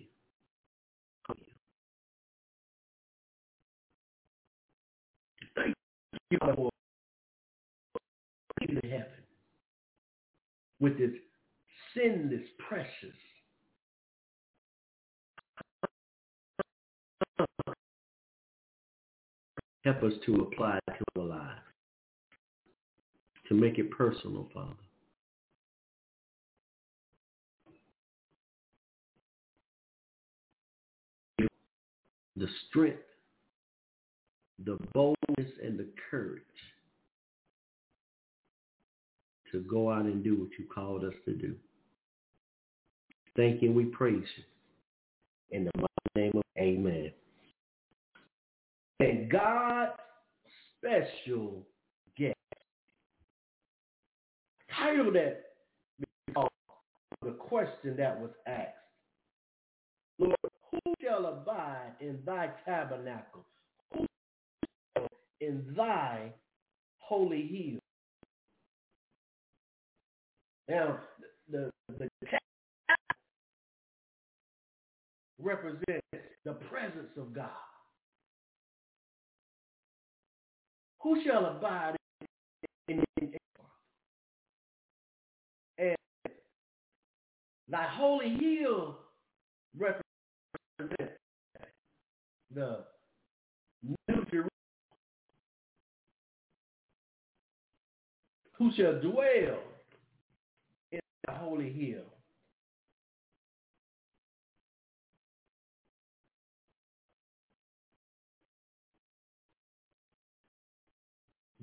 You 6.31 6.39
for 6.41 6.71
in 8.63 8.81
heaven 8.91 9.07
with 10.81 10.99
this 10.99 11.11
sinless, 11.95 12.43
precious 12.69 13.15
help 19.85 20.03
us 20.03 20.13
to 20.27 20.35
apply 20.35 20.81
to 20.89 21.21
our 21.21 21.27
lives, 21.27 21.61
to 23.49 23.55
make 23.55 23.79
it 23.79 23.89
personal, 23.93 24.49
Father. 24.53 24.75
The 32.35 32.49
strength, 32.69 32.99
the 34.65 34.79
boldness, 34.95 35.53
and 35.63 35.79
the 35.79 35.87
courage 36.11 36.43
to 39.53 39.61
go 39.61 39.91
out 39.91 40.05
and 40.05 40.25
do 40.25 40.37
what 40.37 40.49
you 40.59 40.65
called 40.73 41.05
us 41.05 41.15
to 41.25 41.33
do. 41.33 41.55
Thank 43.37 43.63
you 43.63 43.71
we 43.71 43.85
praise 43.85 44.25
you. 44.37 44.45
In 45.51 45.65
the 45.65 45.71
mighty 45.77 45.89
name 46.17 46.33
of 46.35 46.43
Amen. 46.59 47.13
And 48.99 49.31
God's 49.31 49.93
special 50.79 51.63
guest. 52.17 52.35
Title 54.75 55.13
that 55.13 55.43
because 56.27 56.49
the 57.23 57.33
question 57.33 57.97
that 57.99 58.19
was 58.19 58.31
asked. 58.47 58.73
Lord, 60.19 60.37
who 60.71 60.79
shall 61.03 61.27
abide 61.27 61.93
in 62.01 62.19
thy 62.25 62.49
tabernacle? 62.65 63.45
Who 63.95 64.07
in 65.41 65.75
thy 65.77 66.33
holy 66.99 67.47
hill? 67.47 67.81
Now, 70.69 70.99
the, 71.51 71.71
the, 71.99 72.09
the 72.21 72.29
represents 75.41 76.07
the 76.45 76.53
presence 76.71 77.11
of 77.17 77.35
God. 77.35 77.51
Who 81.03 81.23
shall 81.25 81.47
abide 81.47 81.97
in, 82.89 83.05
in, 83.21 83.33
in 83.33 83.39
and 85.79 85.97
thy 87.69 87.87
holy 87.89 88.31
hill 88.31 88.99
represents 89.77 90.05
the 92.55 92.85
new 93.83 94.25
Jerusalem. 94.31 94.49
Who 98.59 98.73
shall 98.75 99.01
dwell 99.01 99.59
in 100.93 101.01
the 101.27 101.33
holy 101.33 101.71
hill? 101.73 102.05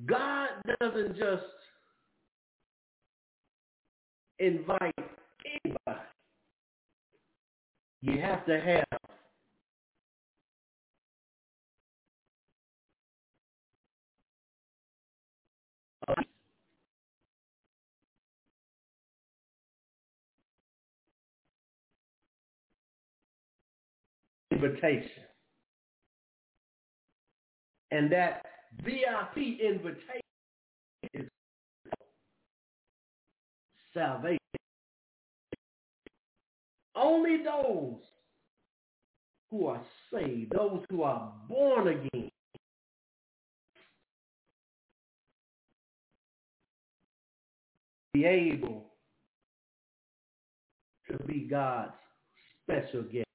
God 0.06 0.50
doesn't 0.80 1.18
just 1.18 1.44
invite 4.40 4.94
anybody. 5.66 6.00
You 8.02 8.20
have 8.20 8.46
to 8.48 8.60
have 8.60 9.00
invitation. 24.64 25.24
And 27.92 28.12
that 28.12 28.42
VIP 28.84 29.38
invitation 29.38 30.22
is 31.14 31.30
salvation. 33.94 34.38
Only 36.96 37.44
those 37.44 38.00
who 39.52 39.68
are 39.68 39.82
saved, 40.12 40.54
those 40.56 40.84
who 40.90 41.04
are 41.04 41.32
born 41.48 41.88
again, 41.88 42.30
be 48.14 48.26
able 48.26 48.86
to 51.10 51.18
be 51.26 51.48
God's 51.50 51.92
special 52.64 53.04
guest. 53.04 53.26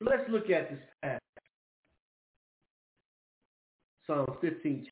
Let's 0.00 0.28
look 0.28 0.50
at 0.50 0.70
this 0.70 0.80
passage. 1.02 1.20
Psalm 4.06 4.26
15, 4.40 4.86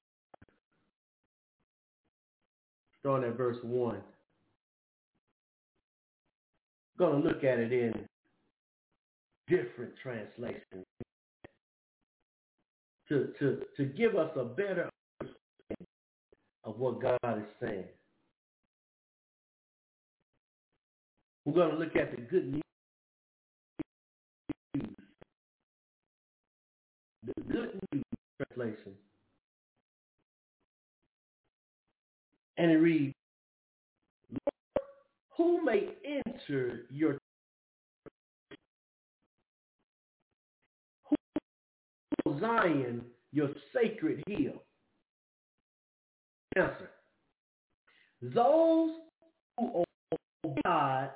starting 2.99 3.31
at 3.31 3.37
verse 3.37 3.59
1. 3.63 4.01
Going 6.99 7.23
to 7.23 7.29
look 7.29 7.45
at 7.45 7.59
it 7.59 7.73
in 7.73 7.93
different 9.49 9.93
translations 10.03 10.87
to, 13.09 13.33
to, 13.39 13.61
to 13.77 13.85
give 13.85 14.17
us 14.17 14.31
a 14.37 14.45
better 14.45 14.89
understanding 15.21 15.87
of 16.65 16.79
what 16.79 17.01
God 17.01 17.39
is 17.39 17.45
saying. 17.61 17.85
We're 21.45 21.53
going 21.53 21.73
to 21.73 21.77
look 21.77 21.95
at 21.95 22.11
the 22.11 22.23
good 22.23 22.53
news. 22.53 22.64
Translation. 28.37 28.93
And 32.57 32.71
it 32.71 32.77
reads, 32.77 33.15
who 35.37 35.65
may 35.65 35.89
enter 36.05 36.87
your 36.91 37.19
Zion, 42.41 43.03
your 43.33 43.51
sacred 43.75 44.23
hill? 44.29 44.63
Answer. 46.57 46.91
Those 48.23 48.93
who 49.59 49.85
obey 50.45 50.61
God 50.65 51.11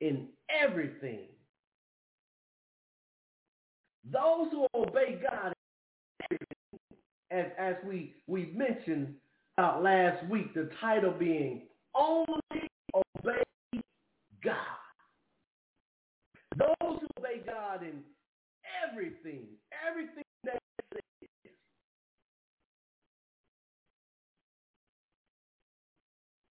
in 0.00 0.28
everything. 0.48 1.26
Those 4.10 4.48
who 4.52 4.66
obey 4.74 5.20
God 5.20 5.52
as, 7.34 7.46
as 7.58 7.74
we, 7.86 8.14
we 8.26 8.52
mentioned 8.54 9.14
last 9.58 10.24
week, 10.28 10.54
the 10.54 10.70
title 10.80 11.12
being 11.12 11.62
Only 11.94 12.68
Obey 12.94 13.42
God. 14.42 14.56
Those 16.56 16.74
who 16.80 17.06
obey 17.18 17.42
God 17.44 17.82
in 17.82 18.00
everything, 18.88 19.46
everything 19.88 20.22
that 20.44 20.58
is. 20.92 21.00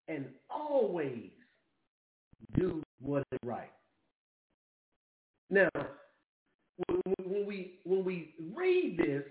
And 0.08 0.26
always 0.50 1.30
do 2.58 2.82
what 3.00 3.24
is 3.32 3.38
right. 3.42 3.70
Now, 5.48 5.70
when 6.88 7.46
we 7.46 7.78
when 7.84 8.04
we 8.04 8.34
read 8.54 8.98
this, 8.98 9.22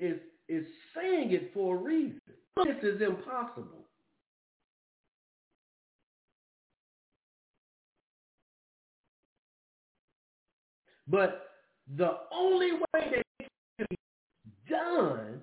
is 0.00 0.18
is 0.48 0.64
saying 0.94 1.32
it 1.32 1.52
for 1.52 1.76
a 1.76 1.78
reason. 1.78 2.20
This 2.56 2.76
is 2.82 3.02
impossible. 3.02 3.84
But 11.06 11.48
the 11.96 12.18
only 12.32 12.72
way 12.72 12.80
that 12.94 13.22
it 13.40 13.48
can 13.78 13.86
be 13.88 13.96
done 14.68 15.40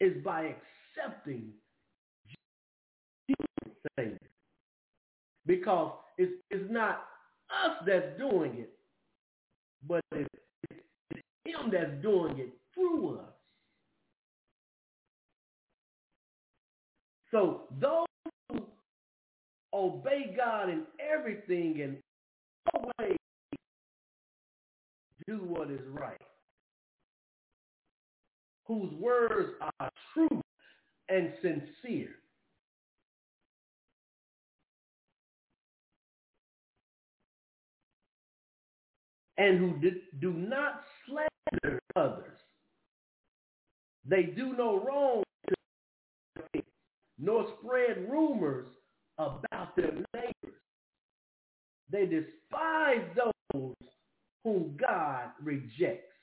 is 0.00 0.22
by 0.24 0.54
accepting 0.96 1.52
Jesus 3.28 3.76
Savior. 3.98 4.18
Because 5.46 5.92
it's, 6.18 6.32
it's 6.50 6.70
not 6.70 7.04
us 7.50 7.76
that's 7.86 8.18
doing 8.18 8.54
it, 8.58 8.72
but 9.86 10.02
it's, 10.12 10.28
him 11.44 11.70
that's 11.72 12.02
doing 12.02 12.38
it 12.38 12.52
through 12.74 13.18
us. 13.18 13.32
So 17.30 17.62
those 17.80 18.06
who 18.50 18.60
obey 19.74 20.34
God 20.36 20.70
in 20.70 20.82
everything 20.98 21.80
and 21.82 21.96
always 22.74 23.16
do 25.26 25.36
what 25.44 25.70
is 25.70 25.80
right, 25.90 26.20
whose 28.66 28.92
words 28.94 29.50
are 29.80 29.90
true 30.14 30.40
and 31.08 31.32
sincere. 31.42 32.17
And 39.38 39.58
who 39.58 39.90
do 40.20 40.32
not 40.32 40.82
slander 41.06 41.80
others. 41.96 42.38
They 44.04 44.24
do 44.24 44.54
no 44.56 44.82
wrong 44.84 45.22
to 45.48 46.62
nor 47.18 47.46
spread 47.58 48.08
rumors 48.10 48.68
about 49.18 49.74
their 49.76 49.92
neighbors. 50.14 50.60
They 51.90 52.06
despise 52.06 53.04
those 53.16 53.74
whom 54.44 54.76
God 54.78 55.30
rejects. 55.42 56.14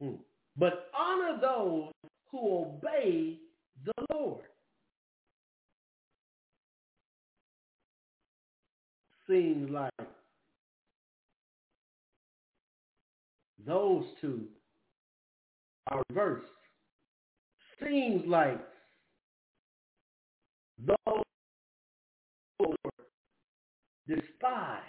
Hmm. 0.00 0.14
But 0.56 0.90
honor 0.98 1.38
those 1.40 1.92
who 2.30 2.64
obey 2.64 3.38
the 3.84 3.92
Lord. 4.10 4.44
Seems 9.28 9.70
like 9.70 9.92
those 13.66 14.04
two 14.20 14.42
are 15.88 16.02
reversed. 16.08 16.46
Seems 17.82 18.22
like 18.26 18.60
those 20.78 21.24
who 22.58 22.74
despise 24.08 24.80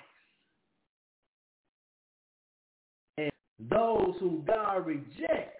and 3.17 3.31
those 3.59 4.15
who 4.19 4.43
God 4.47 4.85
rejects 4.85 5.59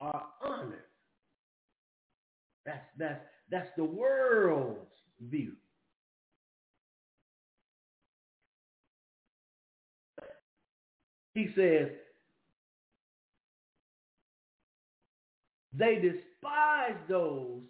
are 0.00 0.26
honored. 0.44 0.84
That's 2.64 2.84
that's 2.98 3.24
that's 3.50 3.70
the 3.76 3.84
world's 3.84 4.90
view. 5.30 5.52
He 11.38 11.46
says 11.54 11.90
they 15.72 15.94
despise 16.02 16.96
those 17.08 17.60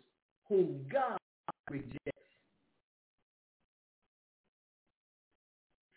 whom 0.49 0.87
God 0.91 1.19
rejects. 1.71 1.99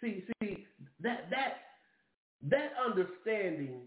See, 0.02 0.26
see 0.42 0.66
that 1.00 1.30
that 1.30 1.60
that 2.50 2.74
understanding 2.86 3.84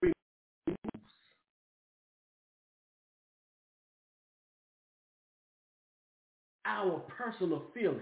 removes 0.00 0.16
our 6.64 7.00
personal 7.00 7.64
feelings, 7.74 8.00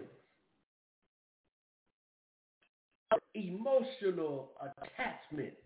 emotional 3.35 4.53
attachments. 4.61 5.57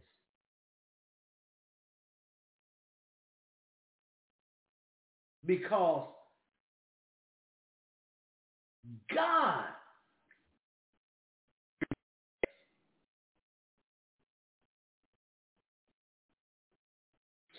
Because 5.46 6.09
God 9.14 9.64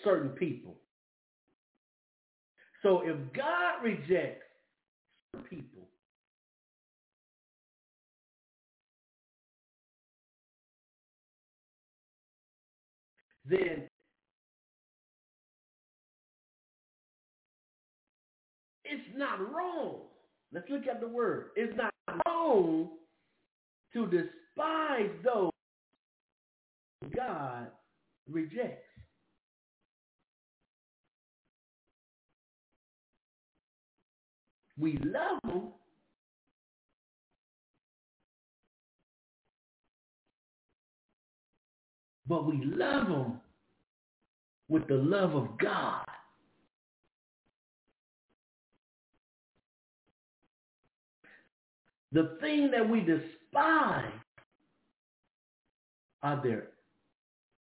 certain 0.06 0.30
people. 0.30 0.76
So 2.82 3.02
if 3.04 3.16
God 3.34 3.82
rejects 3.82 4.44
people, 5.50 5.75
then 13.48 13.88
it's 18.84 19.16
not 19.16 19.40
wrong. 19.40 20.02
Let's 20.52 20.68
look 20.70 20.86
at 20.86 21.00
the 21.00 21.08
word. 21.08 21.50
It's 21.56 21.76
not 21.76 21.92
wrong 22.26 22.90
to 23.92 24.06
despise 24.06 25.10
those 25.24 25.50
God 27.14 27.68
rejects. 28.30 28.82
We 34.78 34.98
love 35.04 35.40
them, 35.44 35.62
but 42.28 42.46
we 42.46 42.64
love 42.64 43.08
them 43.08 43.40
with 44.68 44.86
the 44.88 44.94
love 44.94 45.34
of 45.34 45.58
God. 45.58 46.04
The 52.12 52.38
thing 52.40 52.70
that 52.70 52.88
we 52.88 53.00
despise 53.00 54.12
are 56.22 56.42
their 56.42 56.68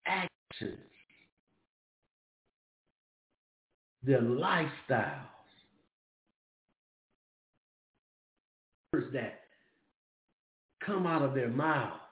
actions, 0.08 0.80
their 4.04 4.22
lifestyles. 4.22 5.20
Words 8.94 9.08
that 9.14 9.42
come 10.86 11.06
out 11.06 11.22
of 11.22 11.34
their 11.34 11.50
mouths. 11.50 12.05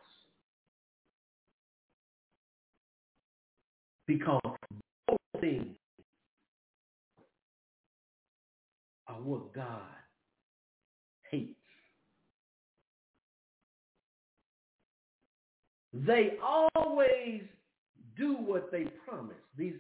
Because 4.08 4.42
both 5.08 5.18
things 5.40 5.76
are 9.08 9.22
what 9.22 9.54
God 9.54 9.82
hates. 11.30 11.56
They 15.94 16.34
always 16.44 17.42
do 18.18 18.34
what 18.34 18.72
they 18.72 18.86
promise. 19.08 19.36
These 19.58 19.76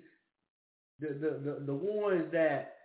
the 0.99 1.09
the 1.09 1.29
the, 1.43 1.63
the 1.65 1.73
ones 1.73 2.25
that 2.31 2.75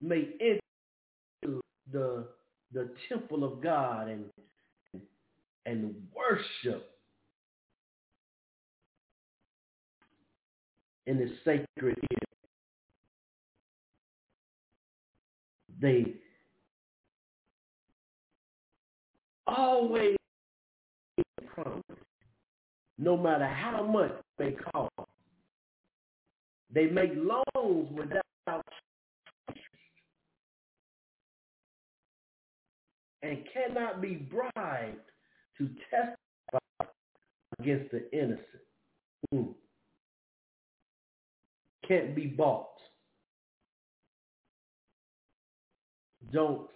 may 0.00 0.28
enter 0.40 1.60
the 1.92 2.26
the 2.72 2.90
temple 3.08 3.44
of 3.44 3.62
God 3.62 4.08
and 4.08 4.24
and 5.66 5.94
worship 6.14 6.90
in 11.06 11.18
the 11.18 11.30
sacred 11.44 11.96
hill. 12.10 12.18
They 15.80 16.14
always 19.46 20.16
promise, 21.54 21.82
no 22.98 23.16
matter 23.16 23.46
how 23.46 23.82
much 23.82 24.12
they 24.38 24.52
cost. 24.72 24.90
They 26.72 26.86
make 26.86 27.12
loans 27.14 27.88
without 27.92 28.22
interest 28.48 29.60
and 33.22 33.38
cannot 33.52 34.00
be 34.00 34.14
bribed 34.14 34.98
to 35.58 35.68
testify 35.90 36.92
against 37.58 37.90
the 37.90 38.10
innocent. 38.12 38.42
Hmm. 39.30 39.42
Can't 41.86 42.14
be 42.14 42.26
bought. 42.26 42.68
Don't 46.32 46.68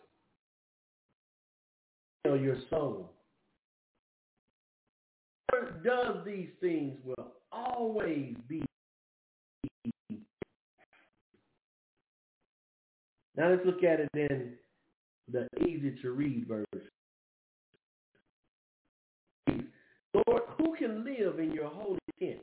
sell 2.24 2.36
your 2.36 2.56
soul. 2.70 3.10
Whoever 5.50 5.80
does 5.84 6.24
these 6.24 6.48
things 6.60 6.96
will 7.04 7.32
always 7.50 8.36
be. 8.48 8.64
Now 13.36 13.50
let's 13.50 13.64
look 13.64 13.82
at 13.82 14.00
it 14.00 14.08
in 14.14 14.52
the 15.32 15.48
easy 15.66 15.96
to 16.02 16.10
read 16.12 16.46
verse. 16.46 16.66
Lord, 20.14 20.42
who 20.58 20.74
can 20.76 21.04
live 21.04 21.38
in 21.38 21.52
your 21.52 21.68
holy 21.68 21.98
tent? 22.18 22.40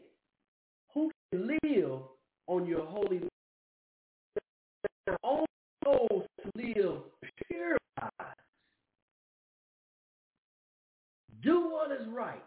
Who 0.93 1.11
can 1.31 1.47
live 1.47 1.99
on 2.47 2.65
your 2.65 2.85
holy 2.85 3.21
Only 5.23 5.45
those 5.83 6.23
who 6.43 6.51
live 6.55 7.01
purified. 7.49 8.35
Do 11.43 11.69
what 11.69 11.91
is 11.91 12.07
right. 12.07 12.43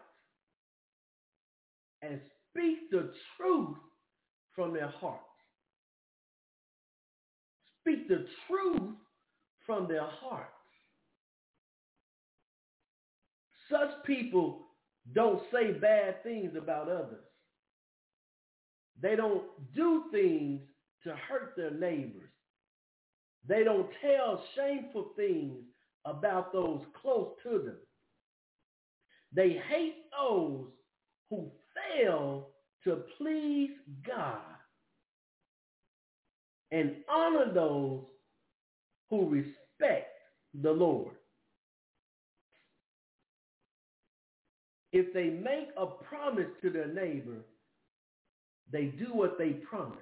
And 2.01 2.19
speak 2.49 2.89
the 2.89 3.13
truth 3.37 3.77
from 4.55 4.73
their 4.73 4.89
hearts. 4.89 5.23
Speak 7.81 8.07
the 8.07 8.25
truth 8.47 8.95
from 9.65 9.87
their 9.87 10.05
hearts. 10.05 10.49
Such 13.69 14.03
people 14.05 14.70
don't 15.13 15.41
say 15.51 15.73
bad 15.73 16.23
things 16.23 16.55
about 16.55 16.89
others. 16.89 17.25
They 19.01 19.15
don't 19.15 19.43
do 19.73 20.05
things 20.11 20.61
to 21.03 21.15
hurt 21.15 21.53
their 21.57 21.71
neighbors. 21.71 22.29
They 23.47 23.63
don't 23.63 23.89
tell 24.01 24.43
shameful 24.55 25.11
things 25.15 25.63
about 26.05 26.53
those 26.53 26.81
close 27.01 27.31
to 27.43 27.59
them. 27.59 27.77
They 29.33 29.61
hate 29.69 30.05
those 30.17 30.67
who 31.29 31.51
fail 31.75 32.49
to 32.83 33.03
please 33.17 33.71
God 34.05 34.39
and 36.71 36.95
honor 37.09 37.51
those 37.53 38.01
who 39.09 39.29
respect 39.29 40.13
the 40.61 40.71
Lord. 40.71 41.15
If 44.93 45.13
they 45.13 45.29
make 45.29 45.69
a 45.77 45.85
promise 45.87 46.49
to 46.61 46.69
their 46.69 46.87
neighbor, 46.87 47.45
they 48.71 48.85
do 48.85 49.13
what 49.13 49.37
they 49.37 49.53
promised. 49.53 49.99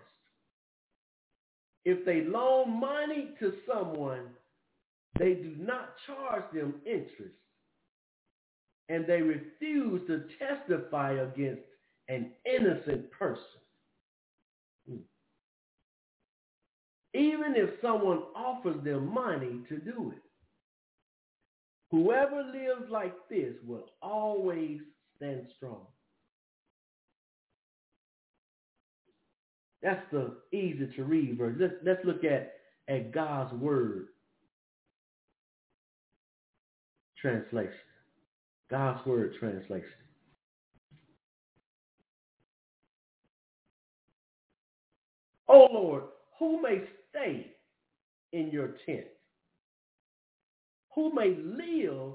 If 1.86 2.06
they 2.06 2.22
loan 2.22 2.80
money 2.80 3.30
to 3.40 3.54
someone, 3.68 4.24
they 5.20 5.34
do 5.36 5.56
not 5.58 5.90
charge 6.08 6.44
them 6.54 6.76
interest. 6.86 7.36
And 8.90 9.06
they 9.08 9.22
refuse 9.22 10.02
to 10.08 10.22
testify 10.40 11.14
against 11.14 11.62
an 12.10 12.28
innocent 12.46 13.12
person. 13.12 13.62
Hmm. 14.88 14.98
Even 17.14 17.56
if 17.56 17.70
someone 17.82 18.22
offers 18.36 18.84
them 18.84 19.14
money 19.14 19.60
to 19.70 19.78
do 19.80 20.12
it. 20.16 20.29
Whoever 21.92 22.44
lives 22.44 22.90
like 22.92 23.16
this 23.30 23.56
will 23.66 23.86
always 24.02 24.80
stand 25.18 25.48
strong. 25.58 25.86
That's 29.82 30.04
the 30.12 30.36
easy 30.52 30.92
to 30.96 31.04
read 31.04 31.38
verse. 31.38 31.56
Let's, 31.60 31.74
let's 31.84 32.06
look 32.06 32.24
at, 32.24 32.54
at 32.88 33.12
God's 33.12 33.54
word 33.54 34.08
translation. 37.20 37.72
God's 38.70 39.06
word 39.06 39.34
translation. 39.40 39.90
Oh 45.48 45.68
Lord, 45.72 46.04
who 46.38 46.62
may 46.62 46.84
stay 47.10 47.48
in 48.34 48.50
your 48.52 48.76
tent? 48.86 49.08
Who 50.96 51.14
may 51.14 51.36
live 51.36 52.14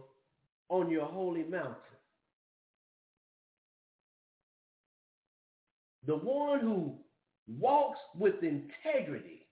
on 0.69 0.91
your 0.91 1.07
holy 1.07 1.45
mountain? 1.45 1.77
The 6.07 6.17
one 6.17 6.61
who 6.61 6.97
walks 7.47 7.99
with 8.17 8.35
integrity. 8.43 9.47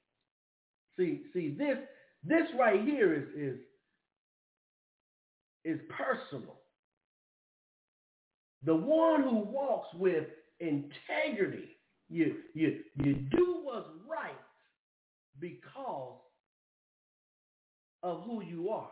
See, 0.97 1.23
see 1.33 1.55
this 1.59 1.79
this 2.25 2.47
right 2.59 2.83
here 2.83 3.15
is 3.15 3.29
is 3.37 3.61
is 5.65 5.81
personal. 5.89 6.59
The 8.65 8.75
one 8.75 9.23
who 9.23 9.39
walks 9.39 9.89
with 9.95 10.27
integrity. 10.61 11.77
You 12.09 12.37
you 12.55 12.81
you 12.97 13.15
do 13.15 13.61
what's 13.63 13.89
right 14.09 14.33
because 15.41 16.19
of 18.03 18.23
who 18.25 18.43
you 18.43 18.69
are. 18.69 18.91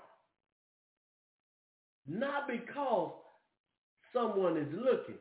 Not 2.11 2.49
because 2.49 3.13
someone 4.13 4.57
is 4.57 4.67
looking. 4.75 5.15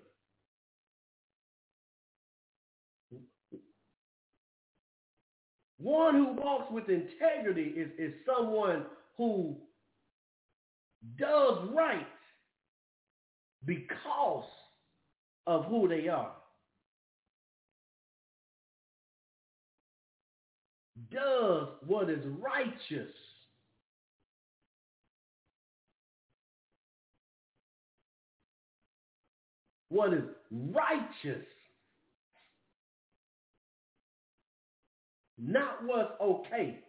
One 5.78 6.16
who 6.16 6.34
walks 6.34 6.72
with 6.72 6.90
integrity 6.90 7.74
is, 7.78 7.92
is 8.00 8.14
someone 8.26 8.86
who 9.18 9.56
does 11.18 11.60
right 11.76 12.08
because 13.66 14.46
of 15.46 15.66
who 15.66 15.88
they 15.88 16.08
are. 16.08 16.32
Does 21.12 21.68
what 21.86 22.10
is 22.10 22.26
righteous. 22.42 23.14
What 29.90 30.14
is 30.14 30.24
righteous. 30.52 31.46
Not 35.38 35.86
what's 35.86 36.12
okay. 36.22 36.80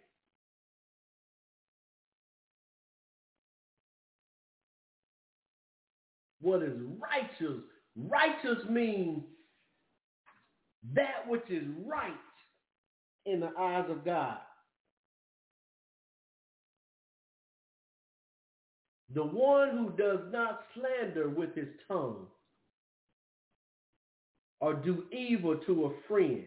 what 6.40 6.62
is 6.62 6.72
righteous. 6.98 7.62
Righteous 7.96 8.68
means 8.68 9.22
that 10.94 11.26
which 11.26 11.48
is 11.50 11.64
right 11.86 12.12
in 13.26 13.40
the 13.40 13.50
eyes 13.58 13.84
of 13.90 14.04
God. 14.04 14.38
The 19.14 19.24
one 19.24 19.70
who 19.70 19.90
does 19.96 20.20
not 20.32 20.60
slander 20.74 21.28
with 21.28 21.54
his 21.54 21.68
tongue 21.88 22.26
or 24.60 24.74
do 24.74 25.04
evil 25.10 25.56
to 25.66 25.86
a 25.86 26.08
friend 26.08 26.44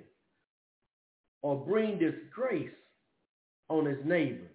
or 1.41 1.65
bring 1.65 1.99
disgrace 1.99 2.69
on 3.69 3.85
his 3.85 3.97
neighbor. 4.05 4.49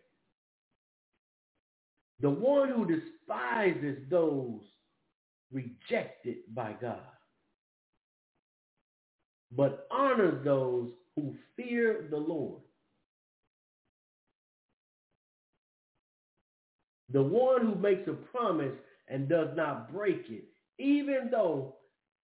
The 2.21 2.31
one 2.31 2.69
who 2.71 2.87
despises 2.87 3.99
those 4.11 4.61
rejected 5.53 6.39
by 6.55 6.75
God, 6.81 7.01
but 9.57 9.87
honors 9.91 10.45
those 10.45 10.91
who 11.15 11.35
fear 11.57 12.07
the 12.11 12.17
Lord. 12.17 12.63
The 17.13 17.23
one 17.23 17.67
who 17.67 17.75
makes 17.75 18.07
a 18.09 18.13
promise 18.13 18.75
and 19.09 19.29
does 19.29 19.49
not 19.57 19.93
break 19.93 20.27
it, 20.29 20.45
even 20.79 21.29
though 21.31 21.77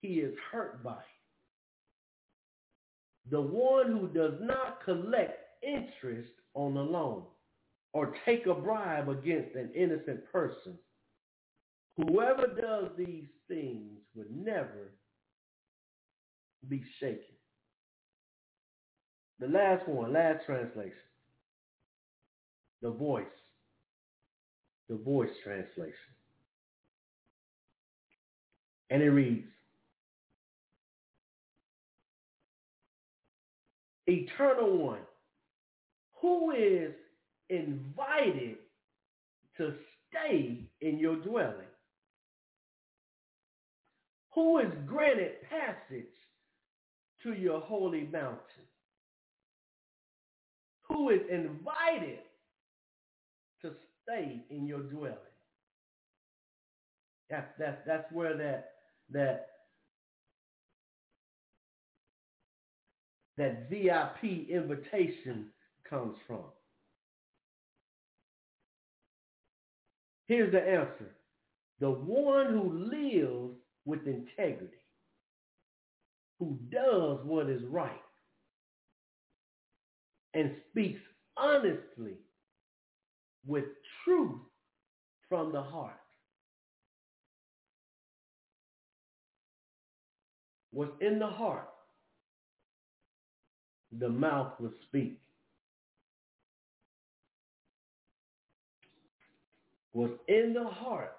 he 0.03 0.14
is 0.14 0.35
hurt 0.53 0.82
by 0.85 0.93
it. 0.93 1.14
The 3.31 3.41
one 3.41 3.93
who 3.93 4.09
does 4.09 4.39
not 4.41 4.85
collect 4.85 5.39
interest 5.62 6.33
on 6.55 6.77
a 6.77 6.83
loan 6.83 7.25
or 7.93 8.14
take 8.27 8.47
a 8.47 8.55
bribe 8.55 9.09
against 9.09 9.55
an 9.57 9.70
innocent 9.75 10.31
person 10.31 10.79
Whoever 11.97 12.49
does 12.49 12.91
these 12.97 13.29
things 13.47 14.01
would 14.14 14.35
never 14.35 14.93
be 16.68 16.83
shaken. 16.99 17.20
The 19.39 19.47
last 19.49 19.89
one, 19.89 20.12
last 20.12 20.45
translation. 20.47 20.93
The 22.83 22.91
voice. 22.91 23.25
The 24.89 24.97
voice 24.97 25.31
translation. 25.45 25.95
And 28.91 29.03
it 29.03 29.11
reads, 29.11 29.49
Eternal 34.07 34.78
One, 34.78 35.00
who 36.20 36.52
is 36.52 36.92
invited 37.50 38.57
to 39.57 39.74
stay 40.11 40.64
in 40.80 40.98
your 40.98 41.16
dwelling 41.16 41.66
who 44.34 44.59
is 44.59 44.72
granted 44.86 45.32
passage 45.48 46.11
to 47.22 47.32
your 47.34 47.61
holy 47.61 48.09
mountain, 48.12 48.38
who 50.88 51.11
is 51.11 51.20
invited 51.30 52.18
to 53.62 53.70
stay 54.02 54.44
in 54.50 54.66
your 54.66 54.82
dwelling. 54.82 55.16
That's, 57.30 57.46
that's, 57.59 57.78
that's 57.86 58.12
where 58.12 58.36
that, 58.36 58.70
that, 59.11 59.46
that 63.37 63.68
VIP 63.70 64.49
invitation 64.49 65.47
comes 65.89 66.16
from. 66.26 66.45
Here's 70.26 70.53
the 70.53 70.62
answer. 70.62 71.16
The 71.80 71.91
one 71.91 72.47
who 72.47 72.72
lives 72.91 73.57
with 73.85 74.07
integrity, 74.07 74.72
who 76.39 76.59
does 76.70 77.18
what 77.24 77.51
is 77.51 77.62
right 77.64 77.91
and 80.35 80.53
speaks 80.70 81.01
honestly 81.37 82.14
with 83.47 83.64
truth 84.05 84.41
from 85.28 85.53
the 85.53 85.62
heart. 85.62 85.95
What's 90.72 90.93
in 91.01 91.18
the 91.18 91.26
heart, 91.26 91.68
the 93.99 94.09
mouth 94.09 94.53
will 94.61 94.72
speak. 94.88 95.18
What's 99.92 100.14
in 100.28 100.55
the 100.55 100.64
heart, 100.64 101.16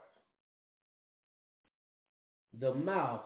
the 2.60 2.74
mouth 2.74 3.22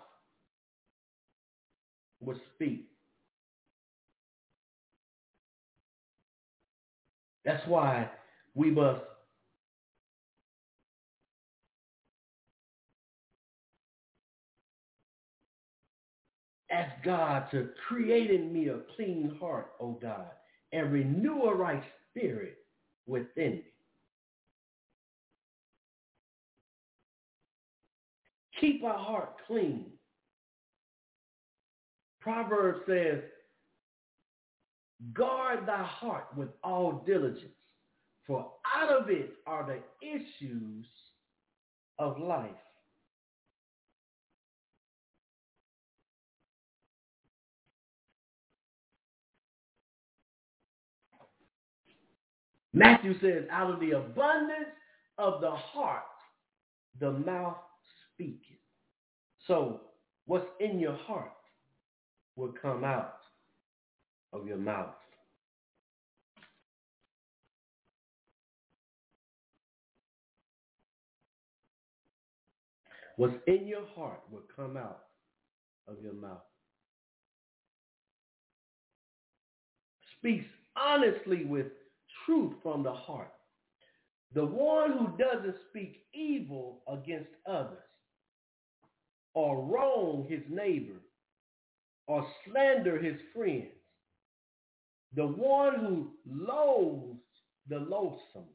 would 2.22 2.39
speak. 2.56 2.88
That's 7.45 7.66
why 7.68 8.10
we 8.54 8.70
must 8.70 9.02
ask 16.72 16.92
God 17.04 17.46
to 17.52 17.70
create 17.88 18.32
in 18.32 18.54
me 18.54 18.70
a 18.70 18.80
clean 18.96 19.36
heart, 19.40 19.72
O 19.80 19.88
oh 19.88 20.00
God, 20.02 20.30
and 20.72 20.92
renew 20.92 21.44
a 21.44 21.56
right 21.56 21.84
spirit 22.10 22.58
within 23.08 23.54
me. 23.54 23.64
Keep 28.60 28.84
our 28.84 28.98
heart 28.98 29.36
clean. 29.48 29.86
Proverbs 32.20 32.82
says, 32.86 33.22
guard 35.14 35.66
thy 35.66 35.84
heart 35.84 36.28
with 36.36 36.50
all 36.64 37.04
diligence, 37.08 37.46
for 38.28 38.52
out 38.76 38.90
of 38.90 39.10
it 39.10 39.32
are 39.48 39.66
the 39.66 39.80
issues 40.06 40.86
of 41.98 42.20
life. 42.20 42.50
Matthew 52.74 53.20
says, 53.20 53.46
out 53.52 53.72
of 53.72 53.80
the 53.80 53.92
abundance 53.92 54.70
of 55.18 55.42
the 55.42 55.52
heart, 55.52 56.04
the 57.00 57.12
mouth 57.12 57.58
speak 58.14 58.42
it. 58.50 58.60
So 59.48 59.82
what's 60.26 60.46
in 60.60 60.80
your 60.80 60.96
heart 60.96 61.32
will 62.36 62.54
come 62.62 62.84
out 62.84 63.18
of 64.34 64.48
your 64.48 64.58
mouth. 64.58 64.94
What's 73.18 73.36
in 73.48 73.68
your 73.68 73.86
heart 73.96 74.22
will 74.32 74.44
come 74.56 74.78
out 74.78 75.02
of 75.88 75.96
your 76.02 76.14
mouth. 76.14 76.38
Speaks 80.18 80.46
honestly 80.78 81.44
with 81.44 81.68
truth 82.26 82.54
from 82.64 82.84
the 82.84 82.94
heart. 82.94 83.32
The 84.34 84.46
one 84.46 84.92
who 84.92 85.18
doesn't 85.18 85.56
speak 85.70 86.04
evil 86.14 86.82
against 86.88 87.30
others 87.48 87.78
or 89.34 89.64
wrong 89.64 90.28
his 90.30 90.42
neighbor 90.50 91.02
or 92.08 92.26
slander 92.46 93.00
his 93.00 93.16
friends. 93.36 93.68
The 95.16 95.26
one 95.26 95.80
who 95.80 96.12
loathes 96.28 97.20
the 97.68 97.80
loathsome 97.80 98.50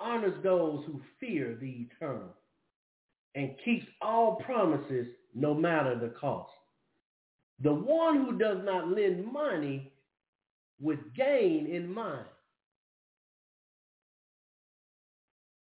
honors 0.00 0.34
those 0.42 0.84
who 0.86 1.00
fear 1.20 1.56
the 1.60 1.88
eternal 1.90 2.34
and 3.34 3.54
keeps 3.64 3.86
all 4.00 4.36
promises 4.36 5.06
no 5.34 5.54
matter 5.54 5.98
the 5.98 6.14
cost. 6.20 6.50
The 7.62 7.72
one 7.72 8.24
who 8.24 8.38
does 8.38 8.58
not 8.64 8.88
lend 8.88 9.30
money 9.32 9.92
with 10.84 10.98
gain 11.16 11.66
in 11.66 11.92
mind 11.92 12.26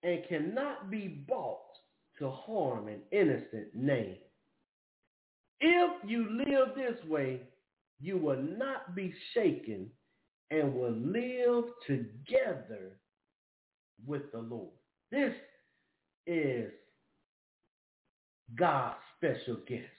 and 0.04 0.20
cannot 0.28 0.92
be 0.92 1.08
bought 1.08 1.58
to 2.20 2.30
harm 2.30 2.86
an 2.86 3.00
innocent 3.10 3.74
name. 3.74 4.16
If 5.60 5.90
you 6.06 6.44
live 6.46 6.68
this 6.76 7.04
way, 7.08 7.40
you 8.00 8.16
will 8.16 8.40
not 8.40 8.94
be 8.94 9.12
shaken 9.34 9.90
and 10.52 10.72
will 10.72 10.92
live 10.92 11.64
together 11.84 13.00
with 14.06 14.30
the 14.30 14.38
Lord. 14.38 14.70
This 15.10 15.34
is 16.28 16.70
God's 18.54 18.94
special 19.16 19.56
guest. 19.66 19.97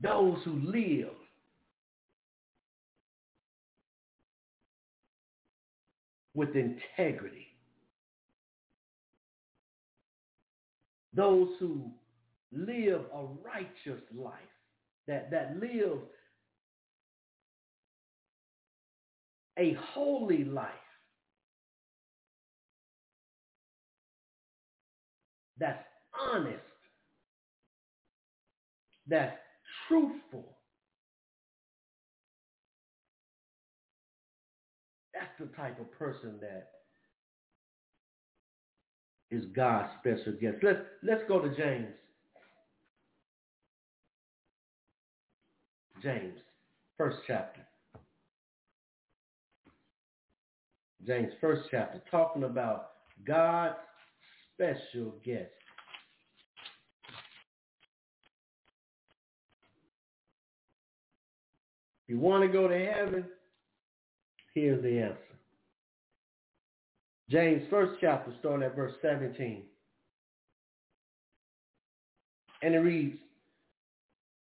Those 0.00 0.38
who 0.44 0.60
live 0.60 1.14
with 6.34 6.50
integrity. 6.56 7.46
Those 11.14 11.48
who 11.60 11.92
live 12.52 13.02
a 13.14 13.24
righteous 13.44 14.02
life, 14.12 14.32
that, 15.06 15.30
that 15.30 15.56
live 15.60 15.98
a 19.56 19.76
holy 19.92 20.44
life, 20.44 20.68
that's 25.58 25.84
honest, 26.32 26.58
that's 29.06 29.38
truthful. 29.88 30.56
That's 35.12 35.32
the 35.38 35.56
type 35.56 35.80
of 35.80 35.90
person 35.92 36.38
that 36.40 36.68
is 39.30 39.44
God's 39.54 39.88
special 40.00 40.32
guest. 40.40 40.56
Let's 40.62 40.80
let's 41.02 41.22
go 41.28 41.40
to 41.40 41.48
James. 41.56 41.88
James, 46.02 46.34
first 46.98 47.18
chapter. 47.26 47.60
James, 51.06 51.32
first 51.40 51.62
chapter, 51.70 52.02
talking 52.10 52.44
about 52.44 52.90
God's 53.26 53.76
special 54.54 55.14
guest. 55.24 55.50
If 62.06 62.14
you 62.14 62.20
want 62.20 62.42
to 62.42 62.48
go 62.48 62.68
to 62.68 62.86
heaven, 62.86 63.24
here's 64.54 64.82
the 64.82 65.00
answer. 65.00 65.18
James, 67.30 67.62
first 67.70 67.94
chapter, 68.00 68.32
starting 68.40 68.64
at 68.66 68.76
verse 68.76 68.92
17. 69.00 69.62
And 72.62 72.74
it 72.74 72.78
reads, 72.78 73.16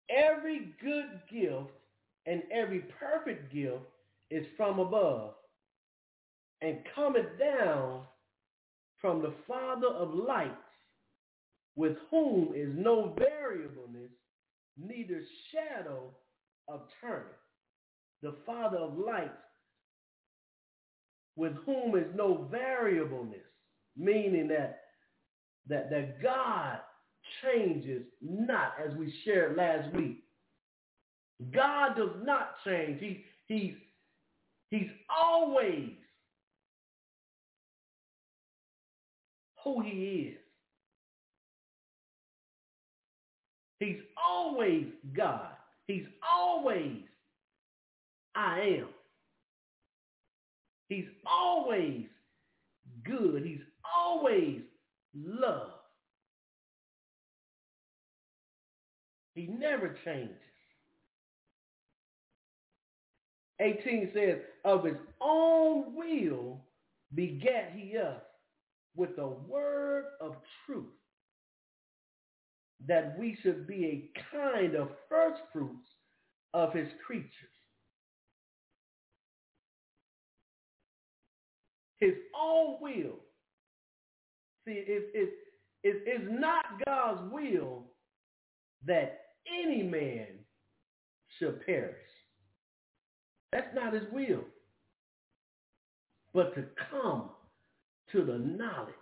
Every 0.09 0.73
good 0.81 1.21
gift 1.31 1.71
and 2.25 2.43
every 2.51 2.83
perfect 2.99 3.53
gift 3.53 3.83
is 4.29 4.45
from 4.57 4.79
above 4.79 5.35
and 6.61 6.79
cometh 6.95 7.39
down 7.39 8.01
from 8.99 9.21
the 9.21 9.33
Father 9.47 9.87
of 9.87 10.13
lights, 10.13 10.51
with 11.75 11.97
whom 12.09 12.53
is 12.55 12.69
no 12.75 13.15
variableness, 13.17 14.11
neither 14.77 15.21
shadow 15.51 16.09
of 16.67 16.81
turning. 17.01 17.25
The 18.23 18.35
Father 18.45 18.77
of 18.77 18.97
lights, 18.97 19.31
with 21.35 21.53
whom 21.65 21.97
is 21.97 22.07
no 22.15 22.47
variableness, 22.49 23.45
meaning 23.97 24.47
that 24.47 24.79
that 25.67 25.89
that 25.89 26.23
God 26.23 26.79
changes 27.41 28.03
not, 28.21 28.75
as 28.83 28.95
we 28.95 29.13
shared 29.25 29.57
last 29.57 29.93
week. 29.93 30.23
God 31.53 31.97
does 31.97 32.15
not 32.23 32.55
change. 32.65 33.01
He 33.01 33.25
he's 33.47 33.73
he's 34.69 34.89
always 35.09 35.89
who 39.65 39.81
he 39.81 40.31
is. 40.31 40.37
He's 43.79 43.99
always 44.17 44.85
God. 45.13 45.49
He's 45.87 46.05
always 46.31 47.01
I 48.35 48.79
am. 48.79 48.87
He's 50.89 51.07
always 51.25 52.05
good. 53.03 53.43
He's 53.45 53.61
always 53.95 54.61
love. 55.15 55.71
He 59.35 59.47
never 59.47 59.95
changes. 60.05 60.35
18 63.59 64.11
says, 64.13 64.39
of 64.65 64.83
his 64.83 64.97
own 65.21 65.95
will 65.95 66.59
begat 67.15 67.71
he 67.75 67.97
us 67.97 68.21
with 68.95 69.15
the 69.15 69.27
word 69.27 70.05
of 70.21 70.35
truth, 70.65 70.85
that 72.87 73.17
we 73.17 73.37
should 73.41 73.65
be 73.67 73.85
a 73.85 74.35
kind 74.35 74.75
of 74.75 74.89
first 75.09 75.41
fruits 75.51 75.87
of 76.53 76.73
his 76.73 76.89
creatures. 77.05 77.52
His 82.03 82.15
own 82.37 82.75
will. 82.81 83.15
See, 84.65 84.73
it, 84.73 85.09
it, 85.13 85.29
it, 85.83 86.03
it's 86.05 86.25
not 86.29 86.65
God's 86.85 87.31
will 87.31 87.83
that 88.85 89.21
any 89.47 89.83
man 89.83 90.27
should 91.39 91.65
perish. 91.65 91.95
That's 93.53 93.73
not 93.73 93.93
his 93.93 94.03
will. 94.11 94.43
But 96.33 96.53
to 96.55 96.65
come 96.91 97.29
to 98.11 98.25
the 98.25 98.37
knowledge 98.37 98.93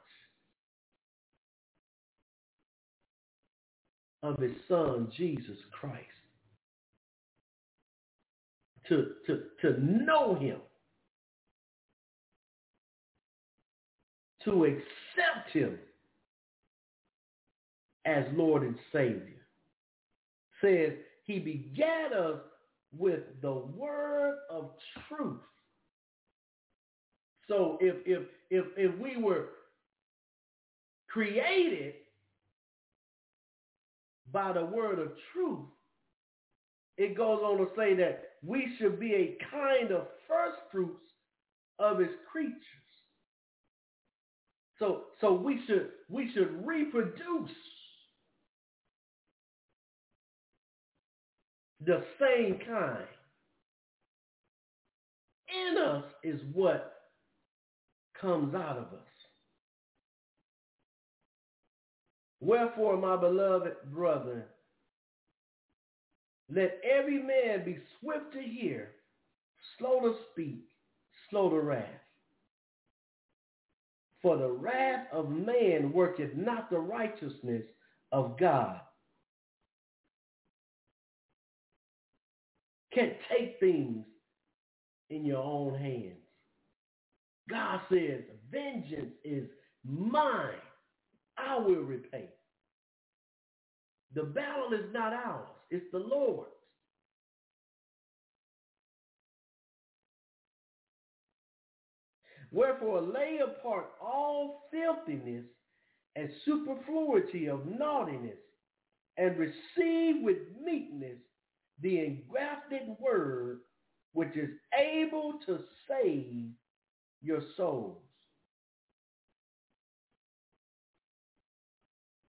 of 4.21 4.37
his 4.39 4.51
son, 4.67 5.11
Jesus 5.17 5.57
Christ. 5.71 6.05
To, 8.89 9.07
to, 9.25 9.41
to 9.61 9.81
know 9.81 10.35
him. 10.35 10.57
To 14.45 14.65
accept 14.65 15.51
him 15.53 15.77
as 18.05 18.25
Lord 18.33 18.63
and 18.63 18.75
Savior. 18.91 19.45
Says 20.61 20.93
he 21.23 21.39
begat 21.39 22.13
us 22.13 22.39
with 22.97 23.21
the 23.41 23.53
word 23.53 24.37
of 24.49 24.71
truth. 25.07 25.39
So 27.47 27.77
if 27.81 27.95
if 28.05 28.23
if 28.49 28.65
if 28.77 28.99
we 28.99 29.21
were 29.21 29.49
created 31.09 31.95
by 34.31 34.53
the 34.53 34.63
word 34.65 34.99
of 34.99 35.11
truth, 35.33 35.67
it 36.97 37.17
goes 37.17 37.41
on 37.43 37.57
to 37.57 37.67
say 37.75 37.93
that 37.95 38.23
we 38.45 38.73
should 38.77 38.99
be 38.99 39.13
a 39.13 39.37
kind 39.51 39.91
of 39.91 40.07
first 40.27 40.57
fruits 40.71 41.11
of 41.79 41.99
his 41.99 42.09
creatures. 42.31 42.55
So 44.81 45.03
so 45.21 45.31
we 45.33 45.61
should 45.67 45.89
we 46.09 46.31
should 46.33 46.65
reproduce 46.65 47.51
the 51.85 52.03
same 52.19 52.59
kind. 52.67 53.05
In 55.49 55.77
us 55.77 56.03
is 56.23 56.41
what 56.53 56.93
comes 58.19 58.55
out 58.55 58.77
of 58.77 58.85
us. 58.85 59.07
Wherefore, 62.39 62.97
my 62.97 63.17
beloved 63.17 63.73
brethren, 63.93 64.45
let 66.49 66.81
every 66.83 67.21
man 67.21 67.63
be 67.63 67.77
swift 67.99 68.33
to 68.33 68.41
hear, 68.41 68.93
slow 69.77 69.99
to 69.99 70.15
speak, 70.31 70.63
slow 71.29 71.51
to 71.51 71.59
wrath. 71.59 72.00
For 74.21 74.37
the 74.37 74.49
wrath 74.51 75.07
of 75.13 75.29
man 75.31 75.93
worketh 75.93 76.35
not 76.35 76.69
the 76.69 76.79
righteousness 76.79 77.63
of 78.11 78.37
God. 78.39 78.81
Can't 82.93 83.15
take 83.31 83.57
things 83.59 84.05
in 85.09 85.25
your 85.25 85.43
own 85.43 85.75
hands. 85.75 86.19
God 87.49 87.81
says, 87.91 88.21
vengeance 88.51 89.13
is 89.25 89.49
mine. 89.85 90.55
I 91.37 91.57
will 91.59 91.83
repay. 91.83 92.29
The 94.15 94.23
battle 94.23 94.73
is 94.73 94.93
not 94.93 95.13
ours. 95.13 95.49
It's 95.71 95.85
the 95.91 95.99
Lord's. 95.99 96.51
Wherefore 102.51 103.01
lay 103.01 103.39
apart 103.43 103.91
all 104.01 104.63
filthiness 104.71 105.45
and 106.15 106.29
superfluity 106.45 107.47
of 107.47 107.65
naughtiness, 107.65 108.37
and 109.17 109.37
receive 109.37 110.23
with 110.23 110.37
meekness 110.61 111.19
the 111.81 111.99
engrafted 111.99 112.81
word 112.99 113.59
which 114.13 114.35
is 114.35 114.49
able 114.77 115.39
to 115.45 115.59
save 115.87 116.49
your 117.21 117.41
souls. 117.55 118.03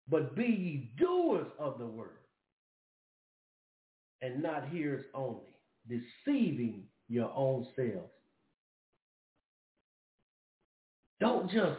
But 0.08 0.36
be 0.36 0.44
ye 0.44 0.92
doers 0.98 1.46
of 1.58 1.78
the 1.78 1.86
word, 1.86 2.18
and 4.20 4.42
not 4.42 4.68
hearers 4.68 5.04
only, 5.14 5.54
deceiving 5.88 6.84
your 7.08 7.32
own 7.34 7.66
selves. 7.76 8.12
Don't 11.20 11.50
just 11.50 11.78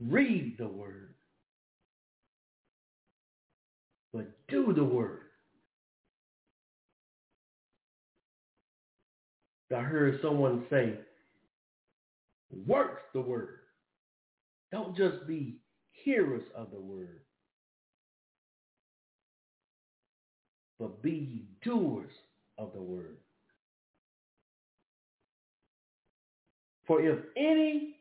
read 0.00 0.56
the 0.58 0.68
word, 0.68 1.14
but 4.12 4.26
do 4.48 4.72
the 4.72 4.84
word. 4.84 5.18
I 9.74 9.80
heard 9.80 10.20
someone 10.22 10.66
say, 10.70 10.98
works 12.66 13.02
the 13.14 13.22
word. 13.22 13.60
Don't 14.70 14.96
just 14.96 15.26
be 15.26 15.56
hearers 15.92 16.42
of 16.54 16.70
the 16.70 16.80
word, 16.80 17.20
but 20.78 21.02
be 21.02 21.46
doers 21.62 22.10
of 22.58 22.72
the 22.74 22.82
word. 22.82 23.16
For 26.86 27.00
if 27.00 27.18
any 27.36 27.96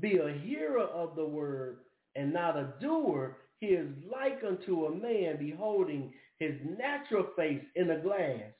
be 0.00 0.18
a 0.18 0.38
hearer 0.44 0.82
of 0.82 1.16
the 1.16 1.24
word 1.24 1.78
and 2.16 2.32
not 2.32 2.56
a 2.56 2.72
doer, 2.80 3.38
he 3.60 3.66
is 3.66 3.88
like 4.10 4.40
unto 4.46 4.86
a 4.86 4.94
man 4.94 5.38
beholding 5.38 6.12
his 6.38 6.54
natural 6.78 7.26
face 7.36 7.62
in 7.76 7.90
a 7.90 8.00
glass. 8.00 8.52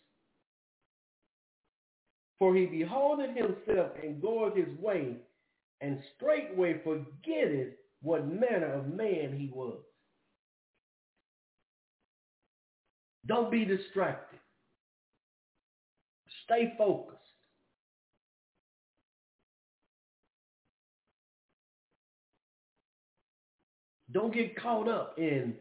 For 2.38 2.54
he 2.54 2.66
beholdeth 2.66 3.36
himself 3.36 3.92
and 4.02 4.20
goeth 4.20 4.56
his 4.56 4.78
way, 4.78 5.16
and 5.80 5.98
straightway 6.16 6.80
forgetteth 6.82 7.74
what 8.02 8.26
manner 8.26 8.72
of 8.74 8.88
man 8.88 9.36
he 9.36 9.50
was. 9.52 9.80
Don't 13.26 13.50
be 13.50 13.64
distracted. 13.64 14.38
Stay 16.44 16.74
focused. 16.76 17.23
Don't 24.14 24.32
get 24.32 24.56
caught 24.60 24.88
up 24.88 25.16
in 25.18 25.54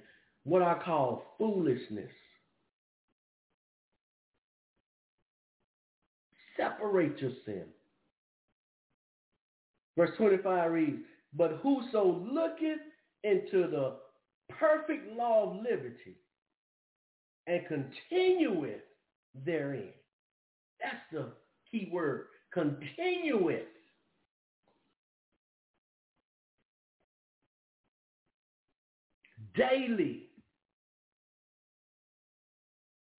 what 0.43 0.61
I 0.61 0.75
call 0.85 1.35
foolishness. 1.39 2.11
Separate 6.55 7.19
yourself. 7.19 7.67
Verse 9.97 10.11
25 10.17 10.71
reads, 10.71 10.97
But 11.33 11.59
whoso 11.63 12.23
looketh 12.31 12.79
into 13.23 13.67
the 13.67 13.95
perfect 14.49 15.11
law 15.17 15.49
of 15.49 15.57
liberty 15.63 16.15
and 17.47 17.61
continueth 17.67 18.81
therein. 19.45 19.89
That's 20.79 20.95
the 21.11 21.31
key 21.71 21.89
word. 21.91 22.27
Continueth. 22.53 23.65
Daily. 29.55 30.23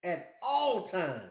At 0.04 0.32
all 0.42 0.88
times. 0.90 1.30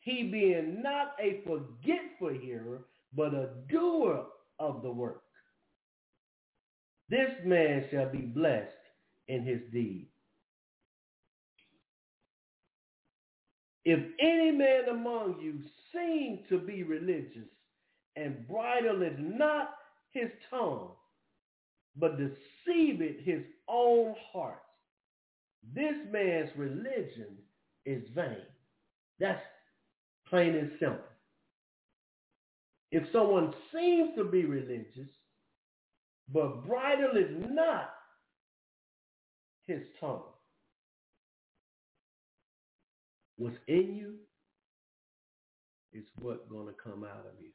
He 0.00 0.24
being 0.24 0.82
not 0.82 1.12
a 1.20 1.42
forgetful 1.46 2.30
hearer, 2.40 2.86
but 3.14 3.34
a 3.34 3.50
doer 3.70 4.26
of 4.58 4.82
the 4.82 4.90
work. 4.90 5.22
This 7.08 7.30
man 7.44 7.84
shall 7.90 8.10
be 8.10 8.18
blessed 8.18 8.70
in 9.28 9.44
his 9.44 9.60
deed. 9.72 10.08
If 13.84 14.00
any 14.20 14.50
man 14.50 14.88
among 14.90 15.40
you 15.40 15.60
seem 15.92 16.40
to 16.48 16.58
be 16.58 16.82
religious 16.82 17.48
and 18.16 18.46
bridleth 18.48 19.18
not 19.18 19.74
his 20.12 20.30
tongue, 20.50 20.92
but 21.96 22.18
deceiveth 22.18 23.24
his 23.24 23.42
own 23.68 24.14
heart, 24.32 24.62
this 25.74 25.94
man's 26.10 26.50
religion 26.56 27.36
is 27.84 28.02
vain. 28.14 28.36
That's 29.20 29.40
plain 30.28 30.54
and 30.56 30.72
simple. 30.80 30.98
If 32.90 33.04
someone 33.12 33.54
seems 33.72 34.10
to 34.16 34.24
be 34.24 34.44
religious, 34.44 35.08
but 36.32 36.66
bridleth 36.66 37.50
not 37.50 37.90
his 39.66 39.80
tongue, 40.00 40.22
what's 43.36 43.56
in 43.68 43.94
you 43.94 44.14
is 45.92 46.04
what's 46.18 46.46
going 46.50 46.66
to 46.66 46.74
come 46.82 47.04
out 47.04 47.26
of 47.26 47.40
you. 47.40 47.50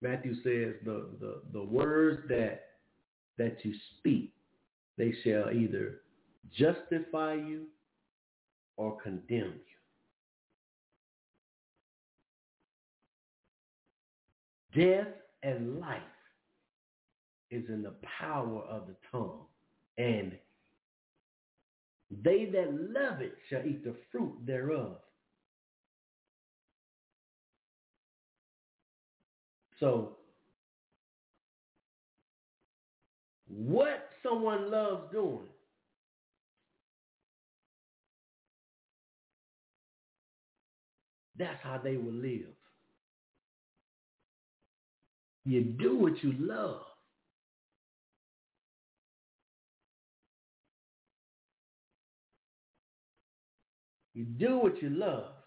Matthew 0.00 0.34
says 0.42 0.74
the, 0.84 1.08
the, 1.20 1.42
the 1.52 1.62
words 1.62 2.20
that 2.28 2.64
that 3.38 3.56
you 3.64 3.72
speak, 3.98 4.32
they 4.96 5.12
shall 5.22 5.50
either 5.50 6.00
justify 6.56 7.34
you 7.34 7.66
or 8.76 8.98
condemn 9.00 9.54
you. 14.74 14.94
Death 14.96 15.08
and 15.42 15.78
life 15.78 16.00
is 17.50 17.64
in 17.68 17.82
the 17.82 17.94
power 18.18 18.62
of 18.62 18.88
the 18.88 18.96
tongue, 19.10 19.46
and 19.96 20.32
they 22.22 22.46
that 22.52 22.72
love 22.72 23.20
it 23.20 23.34
shall 23.48 23.64
eat 23.64 23.84
the 23.84 23.94
fruit 24.10 24.34
thereof. 24.44 24.98
So 29.80 30.16
what 33.46 34.10
someone 34.22 34.70
loves 34.70 35.10
doing 35.12 35.48
that's 41.38 41.62
how 41.62 41.78
they 41.82 41.96
will 41.96 42.12
live. 42.12 42.52
You 45.44 45.62
do 45.62 45.96
what 45.96 46.22
you 46.22 46.34
love. 46.38 46.82
You 54.14 54.24
do 54.24 54.58
what 54.58 54.82
you 54.82 54.90
love. 54.90 55.37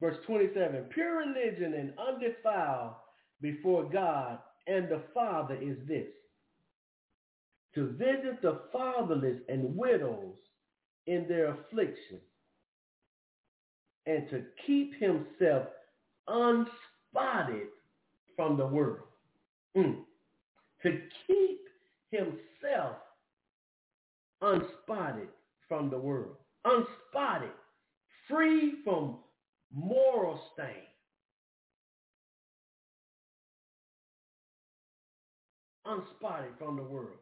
Verse 0.00 0.16
27, 0.26 0.84
pure 0.94 1.18
religion 1.18 1.74
and 1.74 1.92
undefiled 1.98 2.94
before 3.42 3.84
God 3.84 4.38
and 4.66 4.88
the 4.88 5.02
Father 5.12 5.56
is 5.60 5.76
this, 5.86 6.08
to 7.74 7.88
visit 7.98 8.40
the 8.42 8.62
fatherless 8.72 9.38
and 9.48 9.76
widows 9.76 10.34
in 11.06 11.26
their 11.28 11.52
affliction, 11.52 12.18
and 14.06 14.28
to 14.30 14.44
keep 14.66 14.94
himself 14.98 15.66
unspotted 16.28 17.68
from 18.36 18.56
the 18.56 18.66
world. 18.66 19.06
Mm. 19.76 19.96
To 20.82 21.00
keep 21.26 21.60
himself 22.10 22.96
unspotted 24.42 25.28
from 25.68 25.90
the 25.90 25.98
world. 25.98 26.36
Unspotted, 26.64 27.50
free 28.28 28.74
from 28.84 29.18
moral 29.74 30.40
stain. 30.54 30.84
Unspotted 35.86 36.56
from 36.58 36.76
the 36.76 36.82
world. 36.82 37.18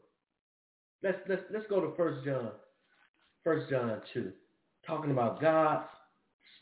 Let's 1.02 1.18
let's 1.28 1.42
let's 1.52 1.66
go 1.70 1.80
to 1.80 1.96
First 1.96 2.24
John, 2.24 2.50
First 3.44 3.70
John 3.70 4.00
two, 4.12 4.32
talking 4.86 5.10
about 5.10 5.40
God's 5.40 5.86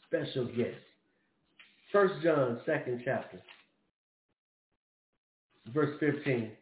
special 0.06 0.44
guest. 0.44 0.76
First 1.90 2.22
John, 2.22 2.60
second 2.66 3.02
chapter, 3.04 3.40
verse 5.72 5.98
fifteen. 5.98 6.52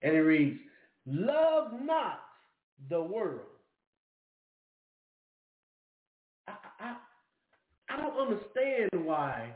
And 0.00 0.14
it 0.14 0.20
reads, 0.20 0.60
love 1.06 1.72
not 1.82 2.20
the 2.88 3.02
world. 3.02 3.40
I, 6.46 6.52
I, 6.78 6.96
I 7.90 7.96
don't 7.96 8.18
understand 8.18 8.90
why 9.04 9.52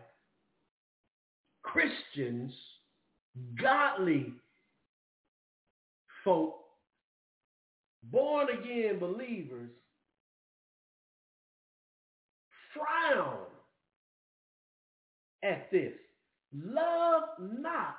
Christians, 1.63 2.53
godly 3.61 4.33
folk, 6.25 6.57
born 8.05 8.49
again 8.49 8.99
believers 8.99 9.71
frown 12.75 13.47
at 15.43 15.71
this. 15.71 15.93
Love 16.55 17.25
not 17.41 17.97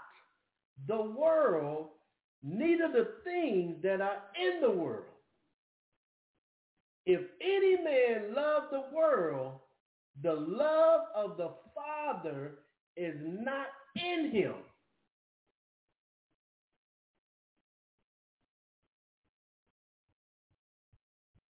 the 0.87 1.01
world, 1.01 1.89
neither 2.43 2.87
the 2.91 3.07
things 3.23 3.75
that 3.83 4.01
are 4.01 4.21
in 4.39 4.61
the 4.61 4.69
world. 4.69 5.05
If 7.05 7.21
any 7.41 7.83
man 7.83 8.33
love 8.35 8.63
the 8.71 8.83
world, 8.95 9.59
the 10.21 10.33
love 10.33 11.01
of 11.15 11.37
the 11.37 11.51
Father 11.75 12.59
is 12.95 13.15
not 13.23 13.67
in 13.95 14.31
him. 14.31 14.53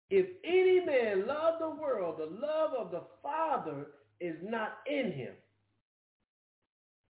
If 0.09 0.27
any 0.45 0.85
man 0.85 1.27
love 1.27 1.55
the 1.59 1.69
world, 1.69 2.19
the 2.19 2.47
love 2.47 2.71
of 2.79 2.91
the 2.91 3.03
Father 3.21 3.87
is 4.21 4.35
not 4.43 4.77
in 4.87 5.11
him. 5.11 5.33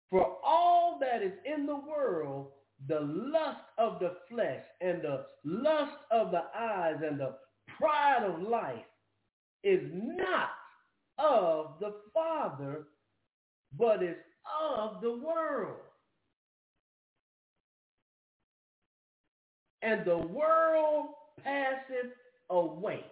For 0.10 0.38
all 0.46 1.00
that 1.02 1.24
is 1.24 1.34
in 1.44 1.66
the 1.66 1.76
world, 1.76 2.52
the 2.88 3.00
lust 3.02 3.62
of 3.78 4.00
the 4.00 4.18
flesh 4.30 4.64
and 4.82 5.02
the 5.02 5.26
lust 5.44 5.98
of 6.12 6.32
the 6.32 6.44
eyes 6.56 6.98
and 7.04 7.20
the 7.20 7.36
pride 7.78 8.24
of 8.24 8.42
life 8.42 8.86
is 9.64 9.82
not 9.92 10.50
of 11.18 11.80
the 11.80 11.94
Father, 12.14 12.88
but 13.78 14.04
is 14.04 14.18
of 14.70 15.02
the 15.02 15.12
world. 15.12 15.78
And 19.82 20.06
the 20.06 20.18
world 20.18 21.08
passeth 21.44 22.14
away. 22.50 23.04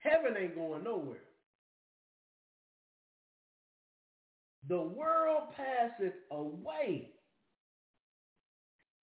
Heaven 0.00 0.36
ain't 0.38 0.54
going 0.54 0.84
nowhere. 0.84 1.22
The 4.68 4.80
world 4.80 5.44
passeth 5.56 6.14
away, 6.30 7.10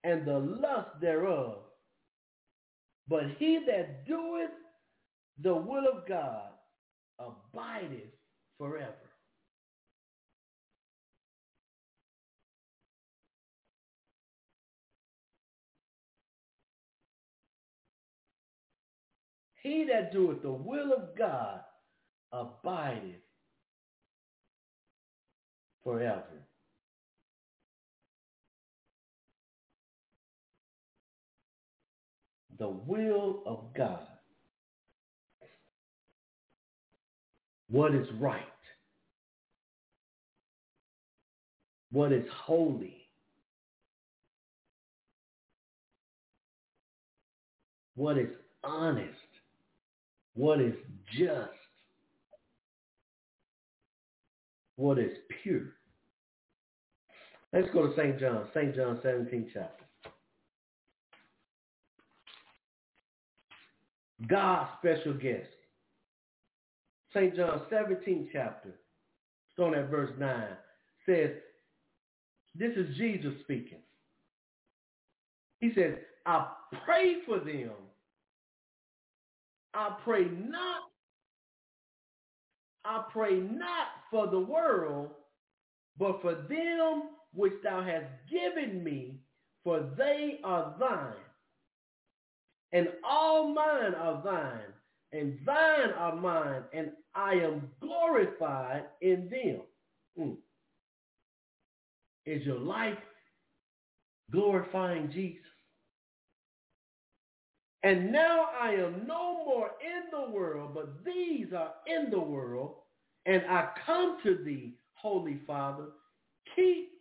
and 0.03 0.25
the 0.25 0.37
lust 0.37 0.89
thereof. 1.01 1.59
But 3.07 3.23
he 3.39 3.59
that 3.67 4.05
doeth 4.05 4.51
the 5.39 5.55
will 5.55 5.87
of 5.87 6.07
God 6.07 6.51
abideth 7.19 8.13
forever. 8.57 8.93
He 19.61 19.85
that 19.85 20.11
doeth 20.13 20.41
the 20.41 20.51
will 20.51 20.93
of 20.93 21.15
God 21.17 21.61
abideth 22.33 23.21
forever. 25.83 26.23
The 32.57 32.69
will 32.69 33.43
of 33.45 33.73
God. 33.73 34.12
What 37.73 37.95
is 37.95 38.05
right? 38.19 38.39
What 41.91 42.11
is 42.11 42.23
holy? 42.45 43.07
What 47.95 48.19
is 48.19 48.27
honest? 48.63 49.09
What 50.35 50.61
is 50.61 50.75
just? 51.17 51.49
What 54.75 54.99
is 54.99 55.11
pure? 55.41 55.73
Let's 57.53 57.69
go 57.73 57.87
to 57.87 57.95
St. 57.95 58.19
John, 58.19 58.49
St. 58.53 58.75
John 58.75 58.99
17 59.01 59.49
chapter. 59.51 59.83
God's 64.27 64.69
special 64.77 65.15
guest. 65.15 65.49
St. 67.13 67.35
John 67.35 67.61
17 67.69 68.29
chapter, 68.33 68.75
starting 69.53 69.79
at 69.79 69.89
verse 69.89 70.11
9, 70.17 70.47
says, 71.05 71.31
this 72.55 72.71
is 72.75 72.95
Jesus 72.97 73.33
speaking. 73.43 73.79
He 75.59 75.71
says, 75.75 75.95
I 76.25 76.47
pray 76.85 77.17
for 77.25 77.39
them. 77.39 77.71
I 79.73 79.95
pray 80.03 80.25
not, 80.25 80.83
I 82.85 83.03
pray 83.11 83.39
not 83.39 83.87
for 84.11 84.27
the 84.27 84.39
world, 84.39 85.09
but 85.97 86.21
for 86.21 86.35
them 86.35 87.09
which 87.33 87.53
thou 87.63 87.81
hast 87.81 88.05
given 88.29 88.83
me, 88.83 89.19
for 89.63 89.89
they 89.97 90.39
are 90.43 90.75
thine. 90.79 91.13
And 92.71 92.89
all 93.07 93.47
mine 93.47 93.95
are 93.95 94.21
thine, 94.23 94.73
and 95.11 95.39
thine 95.45 95.91
are 95.97 96.15
mine, 96.15 96.63
and 96.73 96.91
I 97.15 97.33
am 97.33 97.69
glorified 97.79 98.85
in 99.01 99.29
them. 99.29 99.61
Mm. 100.19 100.37
Is 102.25 102.45
your 102.45 102.59
life 102.59 102.97
glorifying 104.31 105.11
Jesus? 105.11 105.41
And 107.83 108.11
now 108.11 108.47
I 108.59 108.71
am 108.71 109.05
no 109.05 109.43
more 109.45 109.71
in 109.81 110.03
the 110.11 110.31
world, 110.31 110.71
but 110.73 111.03
these 111.03 111.47
are 111.53 111.73
in 111.85 112.09
the 112.09 112.19
world, 112.19 112.75
and 113.25 113.43
I 113.49 113.69
come 113.85 114.17
to 114.23 114.41
thee, 114.43 114.75
Holy 114.93 115.41
Father. 115.45 115.87
Keep 116.55 116.91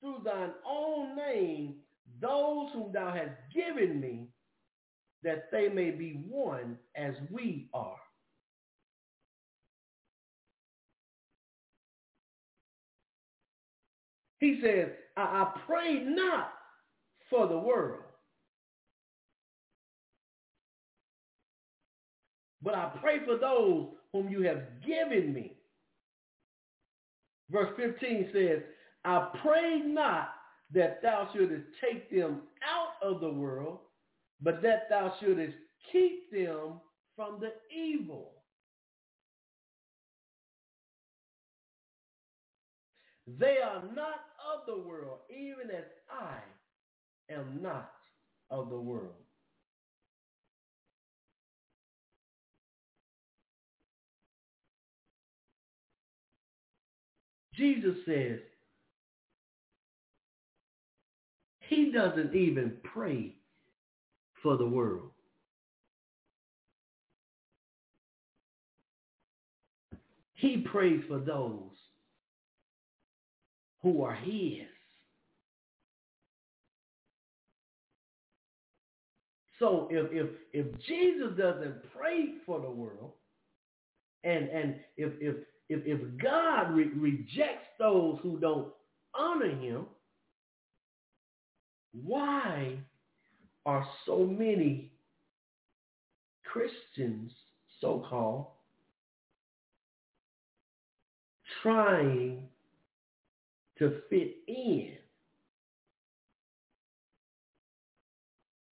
through 0.00 0.22
thine 0.24 0.52
own 0.64 1.16
name 1.16 1.74
those 2.20 2.70
whom 2.72 2.92
thou 2.92 3.12
hast 3.12 3.36
given 3.54 4.00
me, 4.00 4.28
that 5.22 5.50
they 5.50 5.68
may 5.68 5.90
be 5.90 6.24
one 6.28 6.78
as 6.96 7.14
we 7.30 7.68
are. 7.74 7.96
He 14.40 14.58
says, 14.62 14.88
I, 15.16 15.22
I 15.22 15.52
pray 15.66 16.02
not 16.02 16.52
for 17.28 17.46
the 17.46 17.58
world, 17.58 18.02
but 22.62 22.74
I 22.74 22.90
pray 23.00 23.18
for 23.24 23.36
those 23.36 23.88
whom 24.12 24.30
you 24.30 24.42
have 24.42 24.62
given 24.84 25.32
me. 25.32 25.52
Verse 27.50 27.70
15 27.76 28.30
says, 28.32 28.62
I 29.04 29.28
pray 29.42 29.82
not 29.84 30.30
that 30.72 31.02
thou 31.02 31.28
shouldest 31.34 31.64
take 31.80 32.10
them 32.10 32.42
out 32.66 32.94
of 33.06 33.20
the 33.20 33.30
world, 33.30 33.78
but 34.40 34.62
that 34.62 34.88
thou 34.88 35.12
shouldest 35.20 35.54
keep 35.92 36.30
them 36.32 36.80
from 37.14 37.40
the 37.40 37.52
evil. 37.74 38.32
They 43.38 43.58
are 43.58 43.82
not 43.94 44.29
of 44.54 44.66
the 44.66 44.76
world, 44.88 45.18
even 45.30 45.70
as 45.70 45.84
I 46.10 46.36
am 47.32 47.60
not 47.62 47.92
of 48.50 48.70
the 48.70 48.80
world. 48.80 49.12
Jesus 57.54 57.96
says 58.06 58.38
he 61.60 61.92
doesn't 61.92 62.34
even 62.34 62.72
pray 62.82 63.34
for 64.42 64.56
the 64.56 64.66
world. 64.66 65.10
He 70.34 70.56
prays 70.56 71.02
for 71.06 71.18
those 71.18 71.76
who 73.82 74.02
are 74.02 74.14
his. 74.14 74.66
So 79.58 79.88
if 79.90 80.10
if 80.12 80.28
if 80.52 80.66
Jesus 80.86 81.36
doesn't 81.36 81.92
pray 81.94 82.34
for 82.46 82.60
the 82.60 82.70
world, 82.70 83.12
and 84.24 84.48
and 84.48 84.76
if 84.96 85.12
if 85.20 85.36
if, 85.68 85.80
if 85.86 86.00
God 86.20 86.72
re- 86.72 86.90
rejects 86.96 87.68
those 87.78 88.18
who 88.22 88.38
don't 88.40 88.72
honor 89.14 89.54
him, 89.54 89.86
why 91.92 92.76
are 93.66 93.86
so 94.06 94.24
many 94.24 94.90
Christians, 96.44 97.30
so-called, 97.80 98.46
trying 101.62 102.48
to 103.80 104.02
fit 104.10 104.36
in 104.46 104.90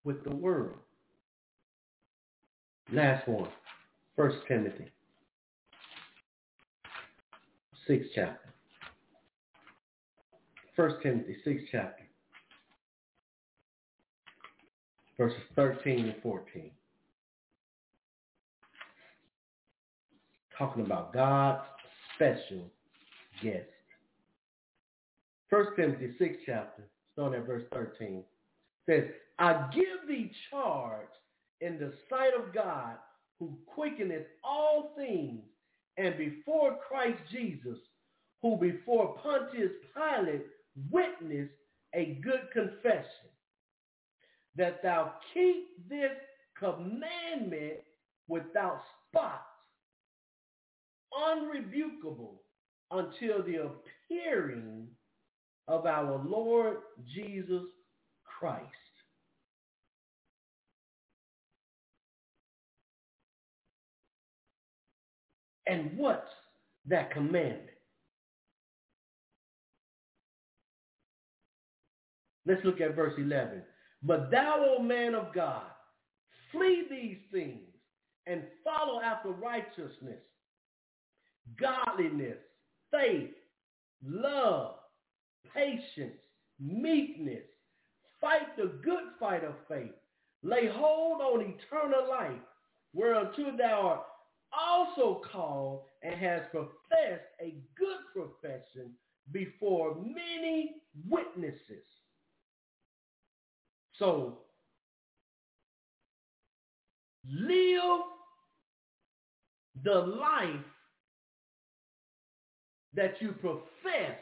with 0.05 0.23
the 0.23 0.31
world? 0.31 0.77
Last 2.93 3.27
one, 3.27 3.49
First 4.17 4.37
Timothy, 4.47 4.91
sixth 7.87 8.11
chapter. 8.15 8.53
First 10.77 10.97
Timothy, 11.03 11.37
sixth 11.43 11.67
chapter, 11.73 12.05
verses 15.17 15.41
13 15.57 16.07
and 16.07 16.15
14. 16.23 16.71
Talking 20.57 20.85
about 20.85 21.13
God's 21.15 21.63
special 22.15 22.71
guest. 23.43 23.69
First 25.51 25.71
Timothy, 25.77 26.15
6 26.19 26.37
chapter, 26.45 26.83
starting 27.13 27.41
at 27.41 27.47
verse 27.47 27.65
13, 27.73 28.23
says, 28.87 29.05
I 29.39 29.69
give 29.75 30.09
thee 30.09 30.31
charge 30.51 31.07
in 31.61 31.79
the 31.79 31.93
sight 32.11 32.33
of 32.39 32.55
God 32.55 32.97
who 33.39 33.57
quickeneth 33.67 34.27
all 34.45 34.93
things 34.97 35.43
and 35.97 36.17
before 36.17 36.79
Christ 36.87 37.21
Jesus, 37.31 37.79
who 38.43 38.57
before 38.57 39.17
Pontius 39.23 39.73
Pilate 39.95 40.47
witnessed 40.91 41.53
a 41.95 42.21
good 42.23 42.43
confession, 42.53 43.31
that 44.57 44.83
thou 44.83 45.15
keep 45.35 45.89
this 45.89 46.13
commandment 46.59 47.79
without 48.29 48.83
spot, 49.09 49.47
unrebukable, 51.13 52.35
until 52.91 53.43
the 53.43 53.71
appearing 54.11 54.87
of 55.69 55.87
our 55.87 56.21
Lord 56.27 56.79
Jesus 57.15 57.63
Christ. 58.25 58.65
And 65.67 65.97
what's 65.99 66.27
that 66.87 67.13
commandment? 67.13 67.69
Let's 72.47 72.65
look 72.65 72.81
at 72.81 72.97
verse 72.97 73.13
11. 73.19 73.63
But 74.03 74.31
thou, 74.31 74.65
O 74.67 74.83
man 74.83 75.15
of 75.15 75.35
God, 75.35 75.65
flee 76.51 76.87
these 76.89 77.19
things 77.31 77.69
and 78.27 78.43
follow 78.65 79.03
after 79.03 79.29
righteousness, 79.29 80.23
godliness, 81.61 82.39
faith, 82.91 83.35
love, 84.03 84.77
patience, 85.55 86.17
meekness. 86.61 87.45
Fight 88.21 88.57
the 88.57 88.73
good 88.85 89.05
fight 89.21 89.45
of 89.45 89.55
faith. 89.69 89.93
Lay 90.43 90.69
hold 90.69 91.21
on 91.21 91.41
eternal 91.41 92.09
life, 92.09 92.41
whereunto 92.93 93.57
thou 93.57 93.81
art 93.81 94.01
also 94.53 95.21
called 95.31 95.83
and 96.03 96.15
has 96.15 96.43
professed 96.51 97.27
a 97.41 97.55
good 97.77 97.99
profession 98.15 98.93
before 99.33 99.97
many 99.97 100.77
witnesses. 101.09 101.85
So 103.99 104.39
live 107.29 108.01
the 109.85 109.95
life 109.95 110.65
that 112.95 113.21
you 113.21 113.33
profess 113.33 114.19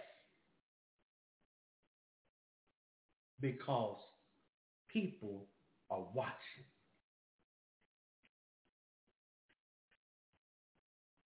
because 3.41 3.99
people 4.93 5.47
are 5.91 6.05
watching. 6.15 6.65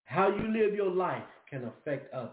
How 0.06 0.30
you 0.30 0.48
live 0.48 0.76
your 0.76 0.92
life 0.92 1.24
can 1.50 1.66
affect 1.66 2.14
others. 2.14 2.32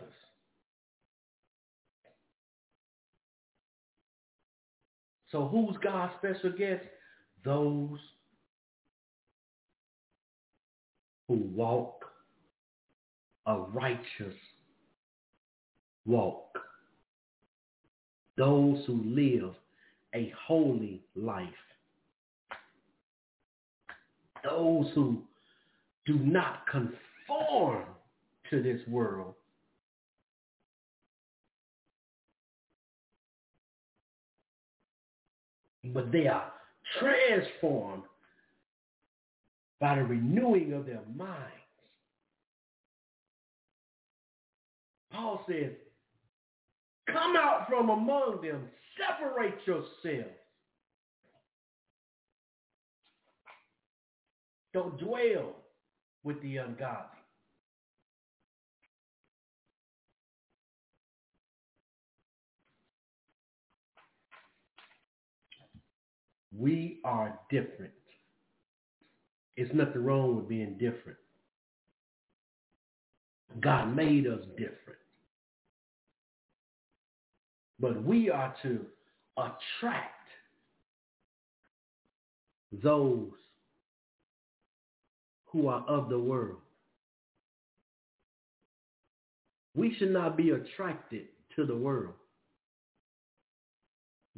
So 5.31 5.49
who's 5.49 5.77
God's 5.83 6.13
special 6.19 6.53
guest? 6.57 6.85
Those 7.45 7.99
who 11.27 11.37
walk 11.55 12.05
a 13.47 13.59
righteous 13.59 14.37
walk. 16.07 16.59
Those 18.37 18.85
who 18.87 19.03
live 19.05 19.55
a 20.15 20.33
holy 20.47 21.01
life. 21.15 21.49
Those 24.45 24.87
who 24.95 25.23
do 26.05 26.19
not 26.19 26.67
conform 26.67 27.85
to 28.51 28.63
this 28.63 28.81
world, 28.89 29.35
but 35.95 36.11
they 36.13 36.27
are 36.27 36.53
transformed 36.99 38.03
by 39.81 39.97
the 39.97 40.05
renewing 40.05 40.73
of 40.73 40.87
their 40.87 41.03
minds. 41.17 41.39
Paul 45.13 45.45
says, 45.49 45.73
come 47.07 47.37
out 47.37 47.67
from 47.69 47.91
among 47.91 48.41
them, 48.43 48.63
separate 48.97 49.59
yourselves. 49.67 50.37
Don't 54.75 54.99
dwell 54.99 55.55
with 56.25 56.41
the 56.43 56.59
ungodly. 56.59 57.19
We 66.57 67.01
are 67.05 67.39
different. 67.51 67.93
It's 69.57 69.73
nothing 69.75 70.05
wrong 70.05 70.37
with 70.37 70.49
being 70.49 70.79
different. 70.79 71.19
God 73.61 73.95
made 73.95 74.27
us 74.27 74.41
different. 74.57 75.02
But 77.83 78.01
we 78.05 78.31
are 78.31 78.55
to 78.63 78.87
attract 79.37 80.29
those 82.81 83.33
who 85.47 85.67
are 85.67 85.85
of 85.89 86.09
the 86.09 86.19
world. 86.19 86.61
We 89.75 89.97
should 89.99 90.13
not 90.13 90.37
be 90.37 90.51
attracted 90.51 91.27
to 91.57 91.67
the 91.67 91.77
world. 91.77 92.15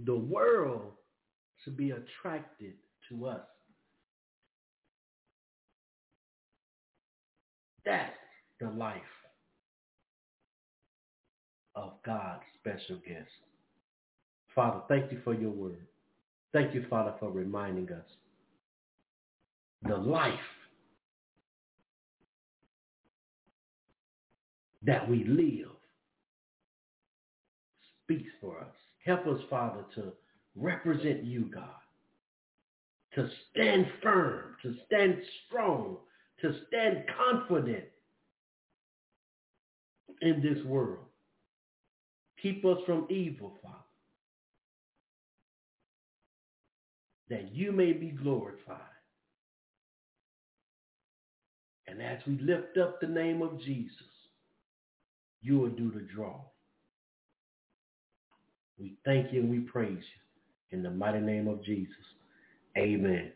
The 0.07 0.17
world 0.17 0.93
should 1.63 1.77
be 1.77 1.91
attracted 1.91 2.73
to 3.11 3.27
us. 3.27 3.41
That's 7.85 8.11
the 8.59 8.71
life 8.71 9.03
of 11.77 11.93
God's 12.07 12.43
special 12.65 12.97
guest. 13.07 13.29
Father, 14.55 14.81
thank 14.89 15.13
you 15.13 15.21
for 15.25 15.35
your 15.35 15.51
word. 15.51 15.87
Thank 16.53 16.75
you, 16.75 16.87
Father, 16.89 17.15
for 17.19 17.31
reminding 17.31 17.91
us 17.91 18.05
the 19.87 19.97
life 19.97 20.33
that 24.85 25.09
we 25.09 25.25
live 25.25 25.71
speaks 28.05 28.31
for 28.41 28.61
us. 28.61 28.75
Help 29.05 29.27
us, 29.27 29.41
Father, 29.51 29.85
to 29.97 30.13
represent 30.55 31.25
you, 31.25 31.51
God. 31.53 31.69
To 33.17 33.29
stand 33.51 33.87
firm, 34.03 34.57
to 34.63 34.75
stand 34.87 35.19
strong, 35.47 35.99
to 36.41 36.55
stand 36.69 37.05
confident 37.19 37.85
in 40.23 40.43
this 40.43 40.65
world. 40.65 41.05
Keep 42.45 42.63
us 42.67 42.77
from 42.85 43.07
evil, 43.09 43.55
Father. 43.63 43.75
That 47.31 47.55
you 47.55 47.73
may 47.73 47.95
be 47.95 48.11
glorified. 48.11 48.77
And 51.87 52.03
as 52.03 52.19
we 52.27 52.39
lift 52.41 52.77
up 52.77 53.01
the 53.01 53.07
name 53.07 53.41
of 53.41 53.59
Jesus, 53.63 53.95
you 55.41 55.59
will 55.59 55.71
do 55.71 55.91
the 55.91 56.07
draw. 56.15 56.39
We 58.79 58.99
thank 59.07 59.33
you 59.33 59.41
and 59.41 59.51
we 59.51 59.61
praise 59.61 59.97
you. 59.97 60.77
In 60.77 60.83
the 60.83 60.91
mighty 60.91 61.21
name 61.21 61.49
of 61.49 61.65
Jesus. 61.65 61.95
Amen. 62.77 63.33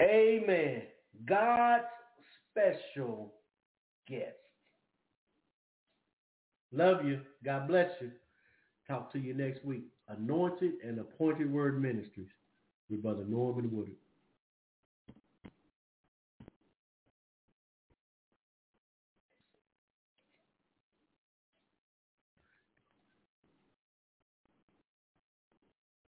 Amen. 0.00 0.82
God's 1.26 1.82
special 2.52 3.32
guest. 4.08 4.43
Love 6.74 7.04
you. 7.04 7.20
God 7.44 7.68
bless 7.68 7.90
you. 8.00 8.10
Talk 8.88 9.12
to 9.12 9.18
you 9.18 9.32
next 9.32 9.64
week. 9.64 9.84
Anointed 10.08 10.72
and 10.84 10.98
Appointed 10.98 11.50
Word 11.50 11.80
Ministries 11.80 12.28
with 12.90 13.02
Brother 13.02 13.24
Norman 13.24 13.70
Woodard. 13.70 13.94